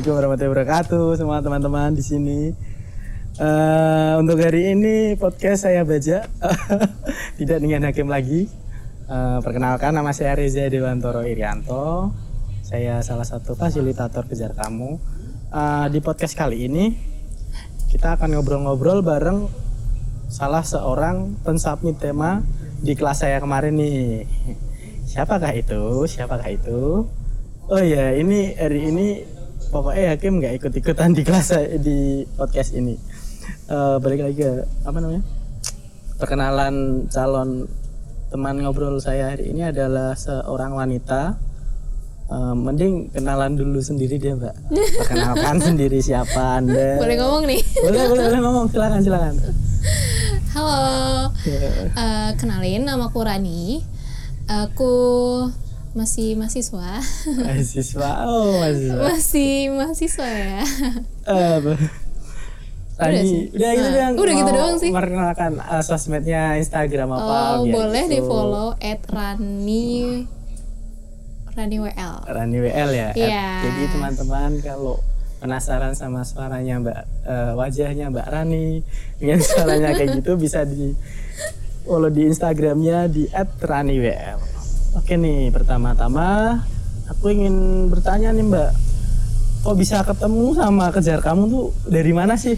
Assalamualaikum 0.00 0.32
warahmatullahi 0.32 0.52
wabarakatuh 0.56 1.06
semua 1.20 1.38
teman-teman 1.44 1.92
di 1.92 2.00
sini. 2.00 2.40
Eh, 3.36 4.12
untuk 4.16 4.40
hari 4.40 4.72
ini 4.72 5.12
podcast 5.20 5.68
saya 5.68 5.84
baca 5.84 6.24
tidak 7.36 7.58
dengan 7.60 7.84
hakim 7.84 8.08
lagi. 8.08 8.48
Eh, 9.04 9.38
perkenalkan 9.44 9.92
nama 9.92 10.08
saya 10.16 10.40
Reza 10.40 10.64
Dewantoro 10.72 11.20
Irianto. 11.20 12.16
Saya 12.64 13.04
salah 13.04 13.28
satu 13.28 13.52
fasilitator 13.52 14.24
kejar 14.24 14.56
kamu. 14.56 14.96
Eh, 15.52 15.86
di 15.92 16.00
podcast 16.00 16.32
kali 16.32 16.64
ini 16.64 16.96
kita 17.92 18.16
akan 18.16 18.40
ngobrol-ngobrol 18.40 19.04
bareng 19.04 19.52
salah 20.32 20.64
seorang 20.64 21.36
pensubmit 21.44 22.00
tema 22.00 22.40
di 22.80 22.96
kelas 22.96 23.20
saya 23.20 23.36
kemarin 23.36 23.76
nih. 23.76 24.24
Siapakah 25.04 25.52
itu? 25.52 26.08
Siapakah 26.08 26.48
itu? 26.48 27.04
Oh 27.68 27.82
ya, 27.84 28.16
ini 28.16 28.56
hari 28.56 28.88
ini 28.88 29.06
pokoknya 29.70 30.12
Hakim 30.12 30.38
nggak 30.38 30.54
ikut-ikutan 30.58 31.14
di 31.14 31.22
kelas 31.22 31.46
saya- 31.48 31.78
di 31.78 31.98
podcast 32.28 32.74
ini. 32.74 32.94
Eh, 33.66 33.96
balik 33.98 34.20
lagi 34.20 34.36
ke 34.36 34.52
apa 34.82 34.98
namanya? 34.98 35.22
Perkenalan 36.16 36.74
calon 37.06 37.70
teman 38.28 38.58
ngobrol 38.58 38.98
saya 38.98 39.30
hari 39.30 39.50
ini 39.50 39.64
adalah 39.64 40.12
seorang 40.14 40.74
wanita. 40.74 41.38
Eh, 42.26 42.54
mending 42.56 43.10
kenalan 43.10 43.54
dulu 43.54 43.78
sendiri 43.80 44.14
deh 44.16 44.34
Mbak. 44.34 44.54
Perkenalkan 45.00 45.56
sendiri 45.68 45.98
siapa 45.98 46.58
Anda. 46.58 46.98
Boleh 46.98 47.16
ngomong 47.16 47.44
nih. 47.46 47.62
boleh, 47.80 48.02
boleh, 48.06 48.22
boleh 48.26 48.40
ngomong. 48.40 48.66
Silakan, 48.68 49.00
silakan. 49.00 49.34
Halo. 50.50 51.30
Eh, 51.40 52.30
kenalin 52.36 52.82
nama 52.84 53.06
aku 53.06 53.18
Rani. 53.18 53.82
Aku 54.46 54.92
masih 55.90 56.38
mahasiswa. 56.38 57.02
Mahasiswa, 57.34 58.10
oh 58.26 58.62
mahasiswa. 58.62 59.00
masih 59.02 59.52
mahasiswa 59.74 60.28
ya. 60.28 60.62
Eh, 61.26 61.50
apa? 61.58 61.74
Tadi 63.00 63.16
sih. 63.24 63.42
udah 63.56 63.70
gitu 63.72 63.88
Nah, 63.88 63.96
doang. 63.96 64.14
udah 64.20 64.34
gitu 64.36 64.50
doang 64.52 64.76
sih. 64.76 64.90
Perkenalkan 64.92 65.52
uh, 65.56 65.80
sosmednya 65.80 66.60
Instagram 66.60 67.16
apa? 67.16 67.56
Oh, 67.58 67.64
boleh 67.64 68.04
gitu. 68.06 68.12
di 68.12 68.18
follow 68.20 68.76
at 68.76 69.00
Rani 69.08 70.28
Rani 71.56 71.76
WL. 71.80 72.14
Rani 72.28 72.58
WL 72.60 72.90
ya. 72.92 73.08
Iya. 73.16 73.48
Jadi 73.66 73.82
teman-teman 73.96 74.50
kalau 74.60 75.00
penasaran 75.40 75.96
sama 75.96 76.20
suaranya 76.22 76.76
Mbak 76.76 76.98
eh, 77.24 77.52
wajahnya 77.56 78.12
Mbak 78.12 78.26
Rani 78.28 78.84
dengan 79.16 79.40
suaranya 79.40 79.96
kayak 79.96 80.20
gitu 80.20 80.36
bisa 80.36 80.68
di 80.68 80.92
follow 81.88 82.12
di 82.12 82.28
Instagramnya 82.28 83.08
di 83.08 83.24
@raniwl. 83.64 84.59
Oke 84.90 85.14
nih 85.14 85.54
pertama-tama 85.54 86.60
aku 87.06 87.30
ingin 87.30 87.86
bertanya 87.86 88.34
nih 88.34 88.42
Mbak, 88.42 88.70
kok 89.62 89.76
bisa 89.78 90.02
ketemu 90.02 90.54
sama 90.54 90.90
kejar 90.90 91.22
kamu 91.22 91.42
tuh 91.46 91.66
dari 91.86 92.10
mana 92.10 92.34
sih? 92.34 92.54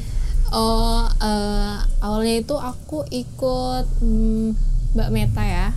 Oh, 0.52 1.08
eh, 1.08 1.76
awalnya 2.04 2.34
itu 2.44 2.52
aku 2.56 3.08
ikut 3.08 3.84
mm, 4.04 4.48
Mbak 4.92 5.10
Meta 5.12 5.42
ya. 5.44 5.68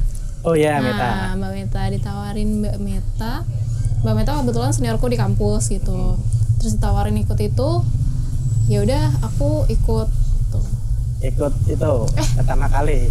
Oh 0.44 0.52
ya 0.52 0.80
nah, 0.80 0.84
Meta. 0.84 1.10
Mbak 1.40 1.52
Meta 1.56 1.82
ditawarin 1.88 2.50
Mbak 2.64 2.78
Meta. 2.84 3.34
Mbak 4.04 4.14
Meta 4.16 4.32
kebetulan 4.40 4.72
seniorku 4.76 5.08
di 5.08 5.16
kampus 5.16 5.72
gitu. 5.72 6.20
Terus 6.60 6.76
ditawarin 6.76 7.16
ikut 7.20 7.40
itu, 7.40 7.70
ya 8.68 8.84
udah 8.84 9.04
aku 9.24 9.64
ikut 9.72 10.08
tuh. 10.52 10.66
Ikut 11.24 11.54
itu 11.68 11.94
Eh. 12.20 12.28
pertama 12.36 12.68
kali. 12.68 13.08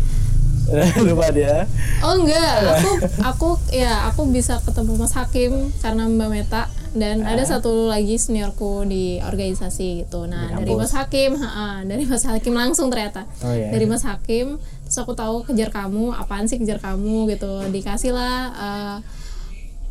Lupa 1.07 1.29
dia. 1.31 1.69
Oh 2.01 2.17
enggak, 2.17 2.57
aku 2.73 2.91
aku 3.21 3.49
ya 3.71 4.09
aku 4.09 4.29
bisa 4.29 4.57
ketemu 4.65 4.97
Mas 4.97 5.13
Hakim 5.13 5.71
karena 5.79 6.09
Mbak 6.09 6.29
Meta 6.33 6.63
dan 6.95 7.27
ada 7.27 7.43
satu 7.43 7.91
lagi 7.91 8.15
seniorku 8.17 8.87
di 8.87 9.19
organisasi 9.21 10.07
gitu. 10.07 10.25
Nah, 10.25 10.55
Di 10.57 10.65
dari. 10.65 10.73
Mas 10.73 10.95
Hakim, 10.95 11.35
ha-ha, 11.37 11.83
dari 11.83 12.07
Mas 12.07 12.23
Hakim 12.23 12.55
langsung 12.55 12.89
ternyata. 12.89 13.27
Oh 13.43 13.51
iya. 13.51 13.75
Dari 13.75 13.85
Mas 13.85 14.07
Hakim, 14.07 14.57
terus 14.87 14.99
aku 15.03 15.13
tahu 15.13 15.43
kejar 15.43 15.75
kamu, 15.75 16.15
apaan 16.15 16.47
sih 16.47 16.57
kejar 16.57 16.79
kamu 16.79 17.29
gitu. 17.35 17.67
Dikasih 17.69 18.15
lah 18.15 18.37
eh, 18.55 18.97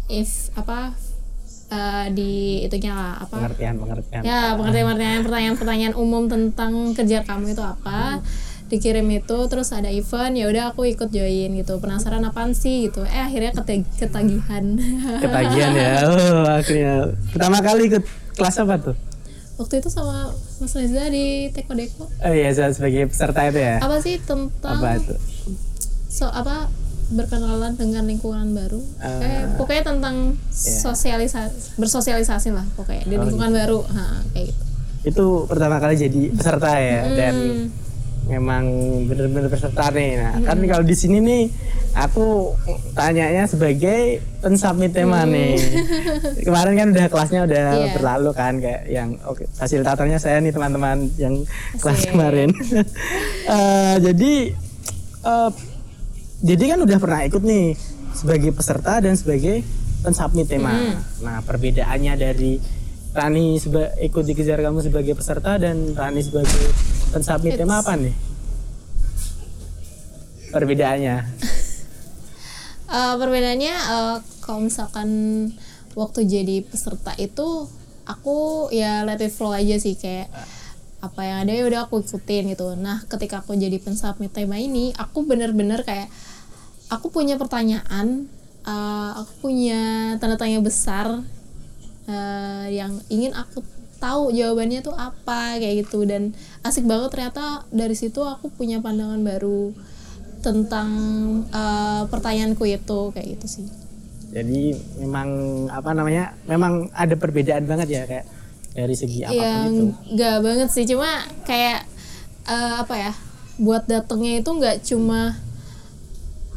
if 0.10 0.48
apa 0.56 0.96
eh, 1.70 2.06
di 2.16 2.32
itunya 2.64 2.96
lah 2.96 3.20
apa 3.20 3.36
Pengertian 3.36 3.76
pengertian. 3.78 4.22
ya 4.24 4.56
pengertian-pengertian 4.56 5.22
pertanyaan-pertanyaan 5.28 5.96
umum 5.96 6.28
tentang 6.32 6.96
kejar 6.96 7.24
kamu 7.28 7.52
itu 7.52 7.64
apa 7.64 8.24
dikirim 8.66 9.06
itu 9.08 9.38
terus 9.46 9.70
ada 9.70 9.88
event 9.88 10.34
ya 10.34 10.46
udah 10.46 10.64
aku 10.70 10.86
ikut 10.86 11.08
join 11.08 11.52
gitu 11.54 11.78
penasaran 11.78 12.22
apaan 12.22 12.52
sih 12.52 12.88
gitu 12.88 13.04
eh 13.04 13.22
akhirnya 13.22 13.54
ketag- 13.54 13.90
ketagihan 13.96 14.66
Ketagihan 15.24 15.72
ya. 15.72 15.92
Oh, 16.06 16.44
akhirnya 16.48 16.96
pertama 17.30 17.58
kali 17.60 17.88
ikut 17.88 18.04
kelas 18.34 18.58
apa 18.60 18.76
tuh? 18.82 18.96
waktu 19.54 19.78
itu 19.78 19.88
sama 19.88 20.34
Mas 20.58 20.74
Reza 20.74 21.06
di 21.08 21.26
Teko 21.48 21.74
Deko 21.74 22.10
Oh 22.10 22.34
iya, 22.34 22.50
saya 22.50 22.70
sebagai 22.70 23.06
peserta 23.06 23.46
itu 23.46 23.60
ya. 23.60 23.78
apa 23.78 23.98
sih 23.98 24.18
tentang 24.20 24.76
Apa 24.76 24.98
itu? 24.98 25.14
so 26.08 26.26
apa 26.26 26.70
berkenalan 27.10 27.74
dengan 27.74 28.02
lingkungan 28.04 28.50
baru 28.52 28.82
Ah. 28.98 29.20
kayak 29.20 29.44
pokoknya 29.56 29.84
tentang 29.88 30.16
Iya. 30.50 30.74
sosialisasi 30.82 31.78
bersosialisasi 31.78 32.50
lah 32.50 32.66
pokoknya 32.72 33.06
di 33.06 33.14
Oh, 33.14 33.22
lingkungan 33.22 33.52
baru 33.52 33.80
ha, 33.84 34.26
kayak 34.32 34.50
gitu 34.50 34.64
Itu 35.06 35.26
pertama 35.46 35.78
kali 35.78 36.00
jadi 36.00 36.22
peserta 36.32 36.72
ya 36.74 37.02
dan 37.14 37.36
Hmm. 37.36 37.66
Memang 38.26 38.64
bener-bener 39.06 39.48
peserta 39.48 39.90
nih. 39.90 40.16
Nah, 40.16 40.34
kan 40.42 40.58
kalau 40.62 40.82
di 40.82 40.94
sini 40.94 41.20
nih 41.20 41.44
aku 41.94 42.56
tanyanya 42.92 43.46
sebagai 43.46 44.18
pensubmit 44.40 44.92
tema 44.92 45.24
nih. 45.24 45.60
Kemarin 46.40 46.74
kan 46.74 46.88
udah 46.90 47.06
kelasnya 47.06 47.42
udah 47.44 47.66
Iya. 47.76 47.92
berlalu 47.94 48.30
kan 48.32 48.54
kayak 48.58 48.82
yang 48.88 49.10
oke 49.22 49.44
fasilitatornya 49.52 50.18
saya 50.18 50.40
nih 50.40 50.50
teman-teman 50.50 51.12
yang 51.16 51.44
kelas 51.78 52.00
Asik. 52.00 52.12
kemarin. 52.12 52.50
Eh, 53.44 53.96
jadi 54.00 54.34
eh, 55.22 55.50
jadi 56.42 56.64
kan 56.66 56.80
udah 56.82 56.98
pernah 56.98 57.22
ikut 57.24 57.40
nih 57.40 57.76
sebagai 58.14 58.52
peserta 58.52 58.98
dan 58.98 59.14
sebagai 59.14 59.60
pensubmit 60.00 60.48
tema. 60.48 60.72
Hmm. 60.72 60.96
Nah, 61.20 61.38
perbedaannya 61.42 62.14
dari 62.16 62.56
Rani 63.12 63.56
seba- 63.56 63.94
ikut 64.00 64.24
dikejar 64.24 64.58
kamu 64.58 64.80
sebagai 64.82 65.14
peserta 65.14 65.56
dan 65.56 65.92
Rani 65.92 66.20
sebagai 66.20 66.64
pensubmit 67.14 67.54
tema 67.56 67.86
apa 67.86 67.94
nih? 67.94 68.16
Perbedaannya. 70.50 71.18
Eh, 72.94 73.16
perbedaannya 73.18 73.74
eh, 73.74 74.18
kalau 74.38 74.70
misalkan 74.70 75.10
waktu 75.98 76.30
jadi 76.30 76.62
peserta 76.62 77.18
itu 77.18 77.66
aku 78.06 78.70
ya 78.70 79.02
let 79.02 79.18
it 79.18 79.34
flow 79.34 79.50
aja 79.50 79.82
sih 79.82 79.98
kayak 79.98 80.30
apa 81.02 81.22
yang 81.26 81.38
ada 81.42 81.52
ya 81.58 81.66
udah 81.66 81.90
aku 81.90 82.06
ikutin 82.06 82.54
gitu. 82.54 82.78
Nah 82.78 83.02
ketika 83.10 83.42
aku 83.42 83.58
jadi 83.58 83.82
pensubmit 83.82 84.30
tema 84.30 84.62
ini 84.62 84.94
aku 84.94 85.26
bener-bener 85.26 85.82
kayak 85.82 86.06
aku 86.94 87.10
punya 87.10 87.34
pertanyaan, 87.42 88.30
eh, 88.62 89.12
aku 89.18 89.50
punya 89.50 90.14
tanda 90.22 90.38
tanya 90.38 90.62
besar 90.62 91.26
eh, 92.06 92.66
yang 92.78 93.02
ingin 93.10 93.34
aku 93.34 93.66
tahu 94.04 94.36
jawabannya 94.36 94.84
tuh 94.84 94.92
apa 94.92 95.56
kayak 95.56 95.88
gitu 95.88 96.04
dan 96.04 96.36
asik 96.62 96.84
banget 96.84 97.08
ternyata 97.16 97.64
dari 97.72 97.96
situ 97.96 98.20
aku 98.20 98.52
punya 98.52 98.84
pandangan 98.84 99.24
baru 99.24 99.72
tentang 100.44 100.90
eh, 101.48 102.04
pertanyaanku 102.12 102.68
itu 102.68 103.00
kayak 103.16 103.40
gitu 103.40 103.48
sih. 103.48 103.66
Jadi 104.34 104.76
memang 105.00 105.30
apa 105.72 105.96
namanya? 105.96 106.36
Memang 106.44 106.92
ada 106.92 107.16
perbedaan 107.16 107.64
banget 107.64 107.88
ya 107.88 108.04
kayak 108.04 108.26
dari 108.74 108.96
segi 108.98 109.22
apa 109.22 109.32
pun 109.32 109.40
Ya 109.40 109.54
itu. 109.70 109.86
nggak 110.18 110.38
banget 110.42 110.70
sih 110.74 110.86
cuma 110.90 111.10
kayak 111.46 111.86
eh, 112.50 112.74
apa 112.82 112.96
ya 112.98 113.14
buat 113.56 113.86
datangnya 113.86 114.42
itu 114.42 114.50
nggak 114.50 114.82
cuma 114.82 115.38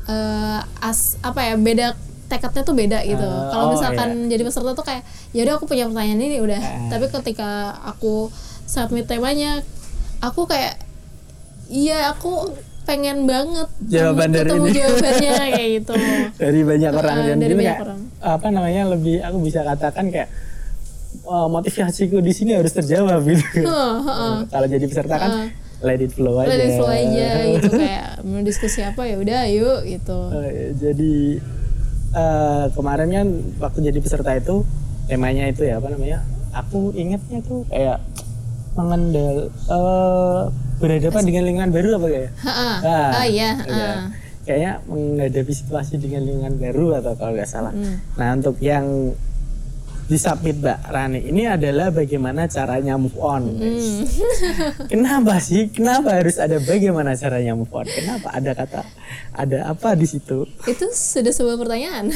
eh, 0.08 0.60
as 0.80 1.20
apa 1.20 1.44
ya 1.44 1.54
beda 1.54 1.92
tekadnya 2.26 2.62
tuh 2.62 2.74
beda 2.74 2.98
gitu. 3.02 3.22
Eh, 3.22 3.42
Kalau 3.48 3.64
oh, 3.64 3.70
misalkan 3.70 4.08
jadi 4.26 4.42
peserta 4.42 4.70
tuh 4.72 4.82
kayak 4.82 5.02
ya 5.30 5.40
udah 5.42 5.54
aku 5.54 5.64
punya 5.64 5.84
pertanyaan 5.86 6.20
ini 6.20 6.36
udah. 6.38 6.58
Eh. 6.58 6.88
Tapi 6.88 7.06
ketika 7.10 7.48
aku 7.84 8.28
submit 8.64 9.06
temanya 9.06 9.62
aku 10.18 10.44
kayak 10.44 10.82
iya 11.66 12.10
aku 12.10 12.50
pengen 12.82 13.24
banget 13.24 13.66
Jawaban 13.82 14.30
dari 14.30 14.46
ini. 14.48 14.70
jawabannya 14.72 15.32
kayak 15.52 15.70
gitu. 15.76 15.92
Dari 16.38 16.60
banyak 16.62 16.92
orang 16.92 17.16
Eh, 17.16 17.24
dan 17.24 17.36
dari 17.36 17.54
banyak 17.54 17.66
kayak, 17.68 17.82
orang. 17.82 18.00
apa 18.20 18.46
namanya 18.48 18.82
lebih 18.88 19.18
aku 19.20 19.38
bisa 19.40 19.60
katakan 19.60 20.06
kayak 20.08 20.30
oh, 21.22 21.46
motivasiku 21.48 22.18
di 22.18 22.30
sini 22.30 22.54
harus 22.54 22.70
terjawab 22.70 23.22
gitu. 23.22 23.42
Heeh, 23.60 23.94
heeh. 24.00 24.34
Kalau 24.46 24.66
jadi 24.66 24.84
peserta 24.84 25.16
kan 25.16 25.30
Heeh. 25.32 25.48
let 25.80 25.98
it 25.98 26.10
flow 26.10 26.38
aja. 26.38 26.46
Let 26.46 26.60
it 26.60 26.72
flow 26.72 26.86
aja 26.88 27.28
gitu 27.52 27.68
kayak 27.82 28.06
mau 28.22 28.40
diskusi 28.40 28.80
apa 28.80 29.02
ya 29.02 29.16
udah 29.16 29.42
yuk 29.48 29.78
gitu. 29.84 30.18
Eh, 30.32 30.70
jadi 30.76 31.14
eh, 32.14 32.64
kemarin 32.74 33.08
kan 33.10 33.28
waktu 33.58 33.78
jadi 33.90 33.98
peserta 33.98 34.30
itu 34.36 34.62
temanya 35.06 35.50
itu 35.50 35.66
ya 35.66 35.78
apa 35.80 35.90
namanya? 35.90 36.22
Aku 36.54 36.92
ingatnya 36.96 37.42
tuh 37.44 37.66
kayak 37.68 38.02
mengendal 38.76 39.48
eh, 39.50 40.42
berhadapan 40.76 41.22
dengan 41.24 41.42
lingkungan 41.48 41.72
baru 41.72 41.88
apa 41.96 42.06
kayak? 42.12 42.30
Ha-ha. 42.44 42.70
Ah, 42.84 43.10
oh 43.22 43.26
iya, 43.26 43.50
iya. 43.64 43.88
ah. 43.88 44.00
Kayaknya 44.46 44.72
menghadapi 44.86 45.52
situasi 45.52 45.98
dengan 45.98 46.22
lingkungan 46.22 46.54
baru 46.62 47.02
atau 47.02 47.12
kalau 47.18 47.32
nggak 47.34 47.50
salah. 47.50 47.72
Hmm. 47.74 47.98
Nah 48.14 48.28
untuk 48.38 48.56
yang 48.62 49.16
disubmit 50.06 50.56
Mbak 50.62 50.78
Rani. 50.86 51.20
Ini 51.34 51.58
adalah 51.58 51.90
bagaimana 51.90 52.46
caranya 52.46 52.94
move 52.94 53.18
on 53.18 53.58
guys. 53.58 54.06
kenapa 54.92 55.42
sih? 55.42 55.66
Kenapa 55.74 56.14
harus 56.14 56.38
ada 56.38 56.62
bagaimana 56.62 57.18
caranya 57.18 57.58
move 57.58 57.70
on? 57.74 57.86
Kenapa? 57.90 58.30
Ada 58.30 58.50
kata 58.54 58.80
ada 59.34 59.58
apa 59.66 59.98
di 59.98 60.06
situ? 60.06 60.46
Itu 60.66 60.86
sudah 60.94 61.34
sebuah 61.34 61.58
pertanyaan. 61.58 62.10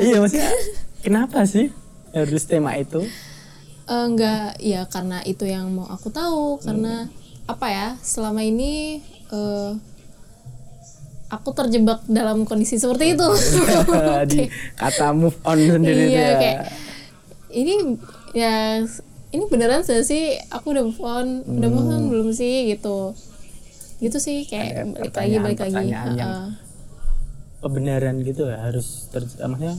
Iya 0.00 0.24
maksudnya 0.24 0.52
kenapa 1.04 1.44
sih 1.44 1.68
harus 2.16 2.42
tema 2.48 2.72
itu? 2.80 3.04
Eh, 3.86 4.04
enggak 4.08 4.56
ya 4.58 4.88
karena 4.88 5.20
itu 5.28 5.44
yang 5.44 5.68
mau 5.76 5.86
aku 5.92 6.08
tahu. 6.08 6.58
Karena 6.64 7.04
apa 7.46 7.66
ya 7.68 7.88
selama 8.00 8.40
ini 8.40 9.04
eh, 9.28 9.70
aku 11.28 11.52
terjebak 11.52 12.00
dalam 12.08 12.48
kondisi 12.48 12.80
seperti 12.80 13.12
itu. 13.12 13.28
Di 14.32 14.48
kata 14.80 15.12
move 15.12 15.36
on 15.44 15.58
sendiri 15.60 16.08
iya 16.08 16.16
dia. 16.16 16.38
kayak 16.40 16.60
ini 17.56 17.96
ya 18.36 18.84
ini 19.32 19.42
beneran 19.48 19.80
sih 19.80 20.04
sih? 20.04 20.36
Aku 20.52 20.76
udah 20.76 20.84
move 20.84 21.00
on. 21.00 21.40
Udah 21.48 21.68
move 21.72 21.88
on 21.88 22.12
belum 22.12 22.28
sih? 22.36 22.68
Gitu. 22.68 23.16
Gitu 23.96 24.16
sih 24.20 24.44
kayak 24.44 24.84
Hmm. 24.84 25.00
Ada 25.00 25.08
balik 25.08 25.16
lagi 25.16 25.36
balik 25.40 25.60
lagi. 25.64 26.20
yang 26.20 26.52
kebenaran 27.64 28.20
gitu 28.22 28.46
ya 28.46 28.60
harus 28.62 29.08
ter 29.10 29.24
maksudnya 29.24 29.74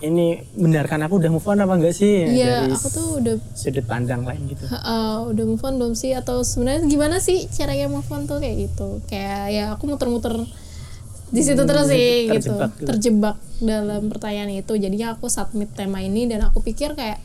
ini 0.00 0.40
benarkan 0.56 1.04
aku 1.04 1.20
udah 1.20 1.28
move 1.28 1.44
on 1.44 1.60
apa 1.60 1.76
enggak 1.76 1.92
sih? 1.92 2.24
Iya 2.24 2.64
dari 2.64 2.72
aku 2.72 2.88
tuh 2.88 3.08
udah 3.20 3.34
sudut 3.52 3.84
pandang 3.84 4.24
lain 4.24 4.48
gitu. 4.48 4.64
Heeh, 4.64 5.12
udah 5.28 5.44
move 5.44 5.60
on 5.60 5.76
belum 5.76 5.92
sih? 5.92 6.16
Atau 6.16 6.40
sebenarnya 6.40 6.88
gimana 6.88 7.20
sih 7.20 7.44
caranya 7.52 7.88
move 7.92 8.08
on 8.08 8.24
tuh 8.24 8.40
kayak 8.40 8.68
gitu? 8.68 9.04
Kayak 9.04 9.44
ya 9.52 9.64
aku 9.76 9.84
muter-muter 9.92 10.32
di 11.30 11.42
situ 11.46 11.62
terus 11.62 11.86
sih 11.86 12.26
terjebak 12.26 12.70
gitu. 12.74 12.86
terjebak 12.90 13.36
dalam 13.62 14.10
pertanyaan 14.10 14.50
itu. 14.50 14.74
Jadinya 14.74 15.14
aku 15.14 15.30
submit 15.30 15.70
tema 15.78 16.02
ini 16.02 16.26
dan 16.26 16.42
aku 16.42 16.58
pikir 16.58 16.98
kayak 16.98 17.22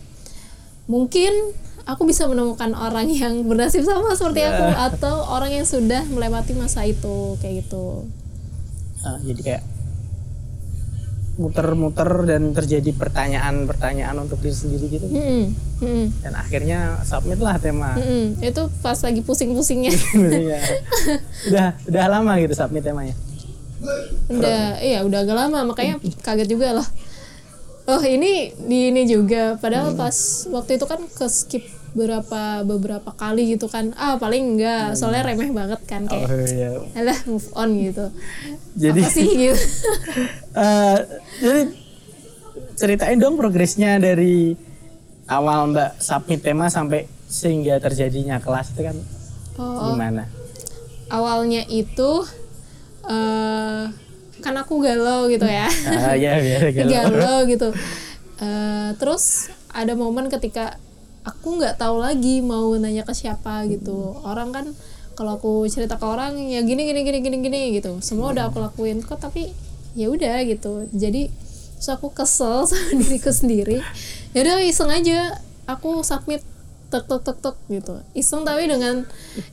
mungkin 0.86 1.34
aku 1.90 2.06
bisa 2.06 2.30
menemukan 2.30 2.74
orang 2.78 3.10
yang 3.10 3.42
bernasib 3.50 3.82
sama 3.82 4.14
seperti 4.14 4.46
aku 4.46 4.66
atau 4.78 5.16
orang 5.34 5.54
yang 5.54 5.66
sudah 5.66 6.06
melewati 6.06 6.54
masa 6.54 6.86
itu 6.86 7.38
kayak 7.42 7.66
gitu. 7.66 8.06
Ah, 9.02 9.18
jadi 9.22 9.42
kayak 9.42 9.64
muter-muter 11.36 12.24
dan 12.24 12.56
terjadi 12.56 12.96
pertanyaan-pertanyaan 12.96 14.16
untuk 14.24 14.40
diri 14.40 14.56
sendiri 14.56 14.86
gitu. 14.88 15.04
Mm-mm, 15.12 15.52
mm-mm, 15.84 16.06
dan 16.24 16.32
akhirnya 16.32 16.80
submit 17.04 17.44
lah 17.44 17.60
tema. 17.60 18.00
Mm-mm. 18.00 18.40
itu 18.40 18.72
pas 18.80 18.96
lagi 18.96 19.20
pusing-pusingnya. 19.20 19.92
Udah 21.52 21.76
udah 21.92 22.04
lama 22.08 22.40
gitu 22.40 22.56
submit 22.56 22.88
temanya 22.88 23.14
udah 24.32 24.80
iya 24.82 25.04
udah 25.04 25.20
agak 25.24 25.38
lama 25.38 25.60
makanya 25.74 26.00
kaget 26.24 26.48
juga 26.50 26.80
loh 26.82 26.88
oh 27.86 28.02
ini 28.02 28.56
di 28.66 28.90
ini 28.90 29.06
juga 29.06 29.60
padahal 29.62 29.94
pas 29.94 30.48
waktu 30.50 30.82
itu 30.82 30.86
kan 30.90 31.02
ke 31.06 31.26
skip 31.30 31.64
beberapa 31.96 32.60
beberapa 32.68 33.10
kali 33.16 33.56
gitu 33.56 33.72
kan. 33.72 33.96
Ah 33.96 34.20
paling 34.20 34.60
enggak 34.60 35.00
soalnya 35.00 35.32
remeh 35.32 35.50
banget 35.56 35.80
kan 35.88 36.04
oh 36.06 36.12
kayak 36.12 36.28
iya. 36.52 36.70
Alah 36.92 37.20
move 37.24 37.48
on 37.56 37.72
gitu. 37.80 38.12
Jadi 38.76 39.02
apa 39.02 39.10
sih 39.10 39.28
gitu? 39.32 39.56
Eh, 40.56 40.98
jadi 41.44 41.62
ceritain 42.80 43.20
dong 43.20 43.36
progresnya 43.36 44.00
dari 44.00 44.56
awal 45.28 45.76
mbak 45.76 46.00
submit 46.00 46.48
tema 46.48 46.72
sampai 46.72 47.12
sehingga 47.28 47.76
terjadinya 47.84 48.40
kelas 48.40 48.72
itu 48.72 48.88
kan 48.88 48.96
oh, 49.60 49.92
gimana? 49.92 50.32
Awalnya 51.12 51.68
itu 51.68 52.24
eh 53.08 53.84
kan 54.42 54.54
aku 54.56 54.78
galau 54.78 55.26
gitu 55.26 55.46
ya. 55.46 55.66
Ah 56.06 56.14
ya 56.14 56.38
biar 56.38 56.70
galau. 56.70 56.90
galau 56.92 57.38
gitu. 57.50 57.70
Eh, 58.36 58.90
terus 59.00 59.48
ada 59.72 59.96
momen 59.96 60.28
ketika 60.28 60.78
aku 61.26 61.58
nggak 61.58 61.82
tahu 61.82 61.98
lagi 61.98 62.44
mau 62.46 62.76
nanya 62.78 63.02
ke 63.02 63.14
siapa 63.16 63.66
gitu. 63.66 64.14
Orang 64.22 64.54
kan 64.54 64.70
kalau 65.16 65.40
aku 65.40 65.66
cerita 65.72 65.96
ke 65.96 66.06
orang 66.06 66.36
ya 66.38 66.60
gini 66.62 66.84
gini 66.86 67.02
gini 67.02 67.20
gini 67.24 67.38
gini 67.42 67.62
gitu. 67.74 67.98
Semua 68.04 68.36
udah 68.36 68.52
aku 68.52 68.62
lakuin 68.62 69.02
kok 69.02 69.18
tapi 69.18 69.50
ya 69.96 70.12
udah 70.12 70.44
gitu. 70.46 70.86
Jadi 70.94 71.32
terus 71.80 71.90
aku 71.90 72.12
kesel 72.12 72.66
sama 72.70 72.92
diriku 73.02 73.32
sendiri. 73.32 73.80
Ya 74.36 74.40
udah 74.46 74.62
iseng 74.62 74.92
aja. 74.92 75.42
Aku 75.66 76.06
submit 76.06 76.46
tek 76.94 77.10
tek 77.10 77.22
tek 77.26 77.38
tek 77.42 77.56
gitu. 77.72 77.98
Iseng 78.14 78.46
tapi 78.46 78.70
dengan 78.70 79.08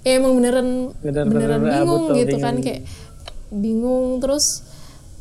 ya 0.04 0.20
emang 0.20 0.36
beneran 0.36 0.92
Bener-bener 1.00 1.56
beneran 1.56 1.60
bingung 1.64 2.04
betul, 2.12 2.18
gitu 2.20 2.36
kan. 2.42 2.54
kayak 2.60 2.82
bingung 3.52 4.18
terus 4.24 4.64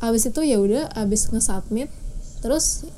abis 0.00 0.32
itu 0.32 0.40
ya 0.42 0.58
udah 0.58 0.88
abis 0.96 1.28
nge-submit 1.30 1.92
terus 2.40 2.88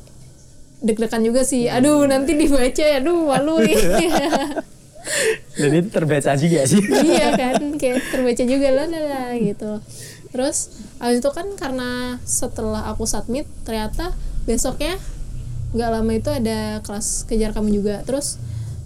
deg-degan 0.85 1.25
juga 1.25 1.43
sih. 1.43 1.67
Aduh 1.67 2.05
nanti 2.05 2.37
dibaca 2.37 2.85
ya 2.85 3.01
aduh 3.01 3.33
malu 3.33 3.61
nih. 3.65 3.77
Dan 5.61 5.71
itu 5.77 5.89
terbaca 5.93 6.33
juga 6.37 6.65
sih. 6.65 6.81
Iya 6.81 7.37
kan 7.37 7.77
kayak 7.77 8.09
terbaca 8.09 8.43
juga 8.45 8.69
lah 8.73 8.87
lah, 8.89 9.37
gitu. 9.37 9.81
Terus 10.33 10.73
abis 11.01 11.21
itu 11.21 11.31
kan 11.33 11.47
karena 11.57 12.21
setelah 12.25 12.89
aku 12.93 13.05
submit 13.05 13.49
ternyata 13.69 14.13
besoknya 14.49 14.97
nggak 15.75 15.91
lama 15.91 16.13
itu 16.15 16.31
ada 16.31 16.81
kelas 16.85 17.29
kejar 17.29 17.53
kamu 17.53 17.85
juga. 17.85 18.01
Terus 18.05 18.41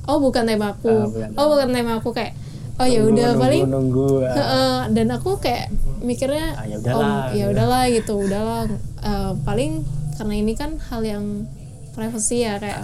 oh 0.06 0.18
bukan 0.18 0.46
tema 0.46 0.74
aku. 0.74 0.90
Ah, 0.90 1.06
bukan 1.06 1.28
oh 1.34 1.46
bukan 1.54 1.68
tema 1.70 1.92
aku 1.98 2.10
kayak 2.14 2.34
oh 2.78 2.86
ya 2.86 3.00
udah 3.02 3.28
paling 3.34 3.62
nunggu, 3.64 4.06
nunggu. 4.06 4.24
Heeh, 4.24 4.76
dan 4.92 5.06
aku 5.10 5.36
kayak 5.36 5.66
mikirnya 5.98 6.54
Ah, 6.54 6.64
ya 6.64 6.76
udahlah, 6.76 7.02
oh, 7.02 7.22
ya 7.30 7.44
gitu. 7.44 7.52
udahlah 7.52 7.82
gitu 7.88 8.14
udahlah 8.20 8.60
Eh, 8.98 9.32
paling 9.42 9.82
karena 10.14 10.34
ini 10.36 10.52
kan 10.52 10.74
hal 10.84 11.00
yang 11.00 11.46
privacy 11.92 12.42
ya 12.42 12.56
kayak 12.56 12.82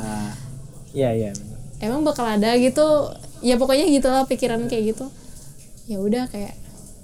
iya 0.90 1.10
iya 1.10 1.30
bener. 1.30 1.58
emang 1.80 2.02
bakal 2.02 2.22
ada 2.24 2.54
gitu 2.54 3.10
ya 3.40 3.54
pokoknya 3.54 3.86
gitulah 3.88 4.22
pikiran 4.24 4.62
kayak 4.64 4.94
gitu 4.94 5.06
ya 5.84 5.98
udah 5.98 6.26
kayak 6.26 6.54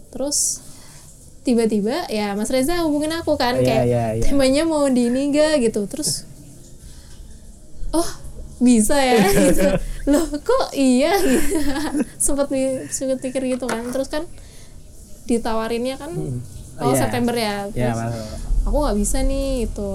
terus 0.09 0.63
tiba-tiba 1.41 2.07
ya 2.07 2.33
Mas 2.33 2.49
Reza 2.49 2.83
hubungin 2.83 3.11
aku 3.13 3.35
kan 3.35 3.57
Iya, 3.57 3.65
kayak 3.65 3.85
iya, 3.85 4.05
iya. 4.13 4.23
temanya 4.25 4.63
mau 4.63 4.87
di 4.87 5.07
ini 5.07 5.29
enggak 5.29 5.59
gitu 5.61 5.87
terus 5.87 6.23
oh 7.91 8.07
bisa 8.59 8.95
ya 8.95 9.19
gitu 9.49 9.67
loh 10.05 10.25
kok 10.31 10.73
iya? 10.73 11.13
Sempat 12.17 12.49
sempat 12.89 13.19
pikir 13.19 13.43
gitu 13.51 13.65
kan. 13.65 13.85
Terus 13.89 14.09
kan 14.09 14.25
ditawarinnya 15.25 15.97
kan 15.97 16.13
Oh, 16.81 16.89
oh 16.89 16.93
iya. 16.93 16.99
September 16.99 17.35
ya. 17.35 17.69
Iya, 17.69 17.93
terus 17.93 17.99
masuk. 17.99 18.27
aku 18.63 18.77
nggak 18.79 18.97
bisa 18.97 19.19
nih 19.21 19.49
itu 19.65 19.91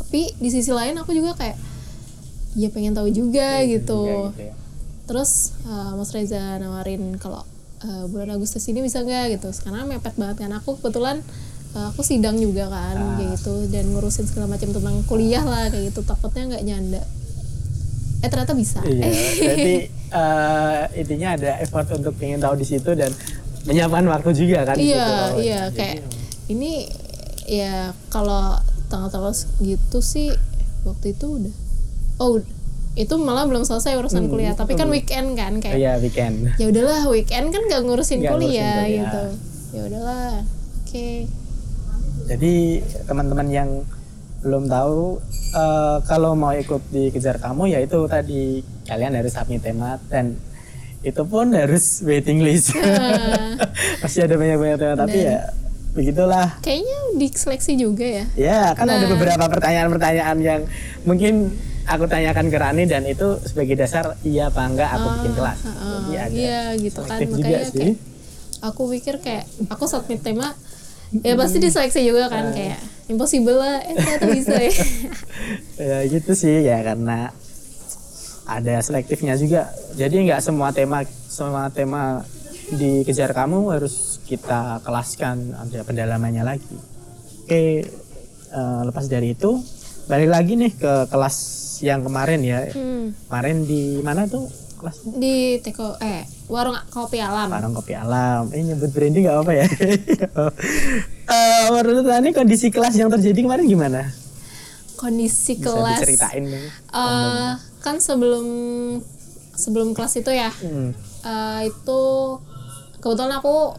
tapi 0.00 0.20
di 0.36 0.48
sisi 0.48 0.70
lain 0.70 0.94
aku 0.96 1.10
juga 1.10 1.34
kayak 1.34 1.54
ya 2.54 2.68
pengen 2.68 2.94
tahu 2.94 3.10
juga 3.10 3.62
gitu. 3.62 4.06
Juga 4.06 4.30
gitu 4.30 4.42
ya. 4.42 4.54
terus 5.06 5.30
uh, 5.64 5.94
Mas 5.94 6.10
Reza 6.10 6.58
nawarin 6.58 7.18
kalau 7.18 7.42
uh, 7.80 8.04
bulan 8.06 8.30
Agustus 8.30 8.62
ini 8.66 8.80
bisa 8.80 9.02
nggak 9.02 9.34
gitu. 9.34 9.50
Karena 9.60 9.82
mepet 9.82 10.14
banget 10.14 10.46
kan. 10.46 10.54
Aku 10.58 10.78
kebetulan 10.78 11.22
uh, 11.74 11.90
aku 11.90 12.02
sidang 12.02 12.38
juga 12.38 12.66
kan 12.66 12.94
Ah. 12.94 13.18
kayak 13.18 13.34
gitu. 13.34 13.54
Dan 13.66 13.90
ngurusin 13.90 14.26
segala 14.26 14.46
macam 14.46 14.70
tentang 14.70 14.94
kuliah 15.06 15.42
lah 15.42 15.66
kayak 15.66 15.90
gitu. 15.90 16.02
Takutnya 16.02 16.54
nggak 16.54 16.62
nyanda 16.64 17.02
eh 18.20 18.28
ternyata 18.28 18.52
bisa 18.52 18.80
Iya, 18.82 19.08
jadi 19.50 19.74
eh, 20.10 20.82
intinya 20.96 21.28
ada 21.34 21.50
effort 21.58 21.88
untuk 21.90 22.12
pengen 22.14 22.38
tahu 22.38 22.54
di 22.54 22.66
situ 22.66 22.90
dan 22.92 23.08
menyiapkan 23.62 24.04
waktu 24.06 24.30
juga 24.32 24.64
kan 24.64 24.76
iya 24.76 25.06
situ. 25.30 25.40
iya 25.42 25.60
Jadi, 25.66 25.76
kayak 25.76 25.96
ini 26.48 26.72
ya 27.44 27.74
kalau 28.08 28.56
tanggal-tanggal 28.86 29.32
gitu 29.58 29.98
sih 30.00 30.32
waktu 30.82 31.12
itu 31.12 31.26
udah 31.38 31.54
oh 32.18 32.40
itu 32.92 33.14
malah 33.16 33.46
belum 33.46 33.62
selesai 33.62 33.94
urusan 33.96 34.26
kuliah 34.26 34.52
tapi 34.52 34.74
kan 34.74 34.88
weekend 34.88 35.32
kan 35.32 35.56
kayak 35.56 35.76
Iya 35.76 35.92
weekend. 35.96 36.50
ya 36.56 36.66
udahlah 36.66 37.06
weekend 37.06 37.48
kan 37.48 37.62
gak 37.64 37.80
ngurusin 37.80 38.18
Nggak 38.18 38.32
ngurusin 38.32 38.50
kuliah 38.50 38.76
kuliah. 38.76 38.90
gitu 38.98 39.24
ya 39.70 39.80
udahlah 39.86 40.32
oke 40.82 41.08
Jadi 42.26 42.54
teman-teman 43.04 43.46
yang 43.48 43.70
belum 44.40 44.66
tahu 44.66 45.20
eh, 45.52 45.96
kalau 46.02 46.32
mau 46.32 46.50
ikut 46.50 46.80
di 46.88 47.08
kejar 47.08 47.36
kamu 47.36 47.68
ya 47.68 47.78
itu 47.78 47.98
tadi 48.06 48.42
kalian 48.84 49.12
harus 49.12 49.30
submit 49.30 49.60
tema 49.60 50.00
dan 50.06 50.36
itu 51.00 51.22
pun 51.22 51.48
harus 51.50 52.00
waiting 52.02 52.40
list. 52.40 52.76
Masih 54.02 54.20
ada 54.22 54.34
banyak-banyak 54.34 54.76
tema 54.76 54.94
tapi 54.98 55.18
ya 55.22 55.48
begitulah. 55.90 56.60
kayaknya 56.60 56.98
diseleksi 57.16 57.74
juga 57.74 58.06
ya 58.06 58.24
Ya 58.34 58.60
kan 58.72 58.86
ada 58.86 59.00
Nah. 59.00 59.10
beberapa 59.10 59.44
pertanyaan-pertanyaan 59.44 60.38
yang 60.38 60.60
mungkin 61.02 61.50
aku 61.82 62.06
tanyakan 62.06 62.46
ke 62.46 62.56
Rani 62.56 62.84
dan 62.84 63.02
itu 63.04 63.26
sebagai 63.42 63.74
dasar 63.74 64.14
iya 64.22 64.46
apa 64.46 64.62
enggak 64.62 64.88
aku 64.88 65.06
bikin 65.18 65.32
kelas. 65.34 65.58
Ah, 65.62 66.00
Jadi 66.06 66.14
ada 66.14 66.30
iya 66.30 66.60
gitu 66.76 67.00
kan 67.02 67.18
makanya 67.18 67.60
sih. 67.66 67.74
kayak 67.74 67.96
aku 68.62 68.82
pikir 68.88 69.14
kayak 69.18 69.44
aku 69.66 69.84
submit 69.84 70.20
tema 70.20 70.52
ya 71.16 71.34
pasti 71.34 71.58
diseleksi 71.58 72.00
juga 72.02 72.24
Nah. 72.24 72.30
kan 72.30 72.44
kayak 72.52 72.78
impossible 73.10 73.58
lah 73.58 73.82
eh 73.82 73.94
ternyata 73.98 74.26
bisa 74.30 74.54
ya 74.56 74.72
ya 75.90 75.98
gitu 76.06 76.32
sih 76.38 76.62
ya 76.62 76.78
karena 76.86 77.34
ada 78.46 78.74
selektifnya 78.82 79.34
juga 79.34 79.68
jadi 79.98 80.14
nggak 80.14 80.40
semua 80.40 80.70
tema 80.70 81.02
semua 81.26 81.68
tema 81.74 82.22
dikejar 82.70 83.34
kamu 83.34 83.74
harus 83.74 84.22
kita 84.30 84.78
kelaskan 84.86 85.58
ada 85.58 85.82
pendalamannya 85.82 86.46
lagi 86.46 86.76
oke 87.44 87.62
eh, 88.54 88.82
lepas 88.86 89.10
dari 89.10 89.34
itu 89.34 89.58
balik 90.10 90.30
lagi 90.30 90.58
nih 90.58 90.72
ke 90.74 91.06
kelas 91.06 91.36
yang 91.80 92.04
kemarin 92.04 92.40
ya. 92.44 92.68
Hmm. 92.72 93.16
Kemarin 93.28 93.64
di 93.64 94.02
mana 94.04 94.28
tuh 94.28 94.48
kelasnya? 94.76 95.16
Di 95.16 95.62
teko 95.64 95.96
eh 96.00 96.24
warung 96.50 96.76
kopi 96.92 97.22
alam. 97.22 97.48
Warung 97.48 97.74
Kopi 97.76 97.94
Alam. 97.96 98.52
Eh 98.52 98.60
nyebut 98.64 98.90
branding 98.92 99.24
nggak 99.26 99.38
apa 99.40 99.52
ya? 99.54 99.66
Eh 101.30 101.66
menurut 101.70 102.02
Tani 102.04 102.30
kondisi 102.30 102.68
kelas 102.68 102.94
yang 102.94 103.06
terjadi 103.08 103.38
kemarin 103.40 103.64
gimana? 103.64 104.02
Kondisi 104.94 105.56
Bisa 105.56 105.70
kelas. 105.70 105.96
diceritain 105.96 106.44
nih. 106.44 106.64
eh 106.90 107.50
kan 107.80 107.96
sebelum 107.96 108.44
sebelum 109.54 109.92
kelas 109.92 110.14
itu 110.16 110.28
ya 110.28 110.50
Hmm. 110.52 110.92
eh, 111.22 111.60
itu 111.64 112.00
kebetulan 112.98 113.32
aku 113.34 113.72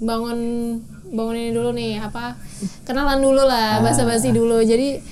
bangun 0.00 0.38
bangun 1.06 1.36
ini 1.36 1.50
dulu 1.50 1.70
nih 1.70 2.00
apa 2.00 2.40
kenalan 2.82 3.20
dulu 3.20 3.42
lah 3.42 3.76
Ah. 3.76 3.82
basa-basi 3.82 4.30
dulu 4.30 4.58
jadi 4.58 5.02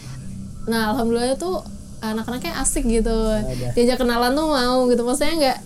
nah 0.65 0.91
alhamdulillah 0.91 1.37
tuh 1.37 1.61
anak-anaknya 2.01 2.57
asik 2.57 2.87
gitu 2.87 3.13
diajak 3.75 3.99
kenalan 3.99 4.33
tuh 4.33 4.49
mau 4.49 4.89
gitu 4.89 5.03
maksudnya 5.03 5.35
nggak 5.37 5.59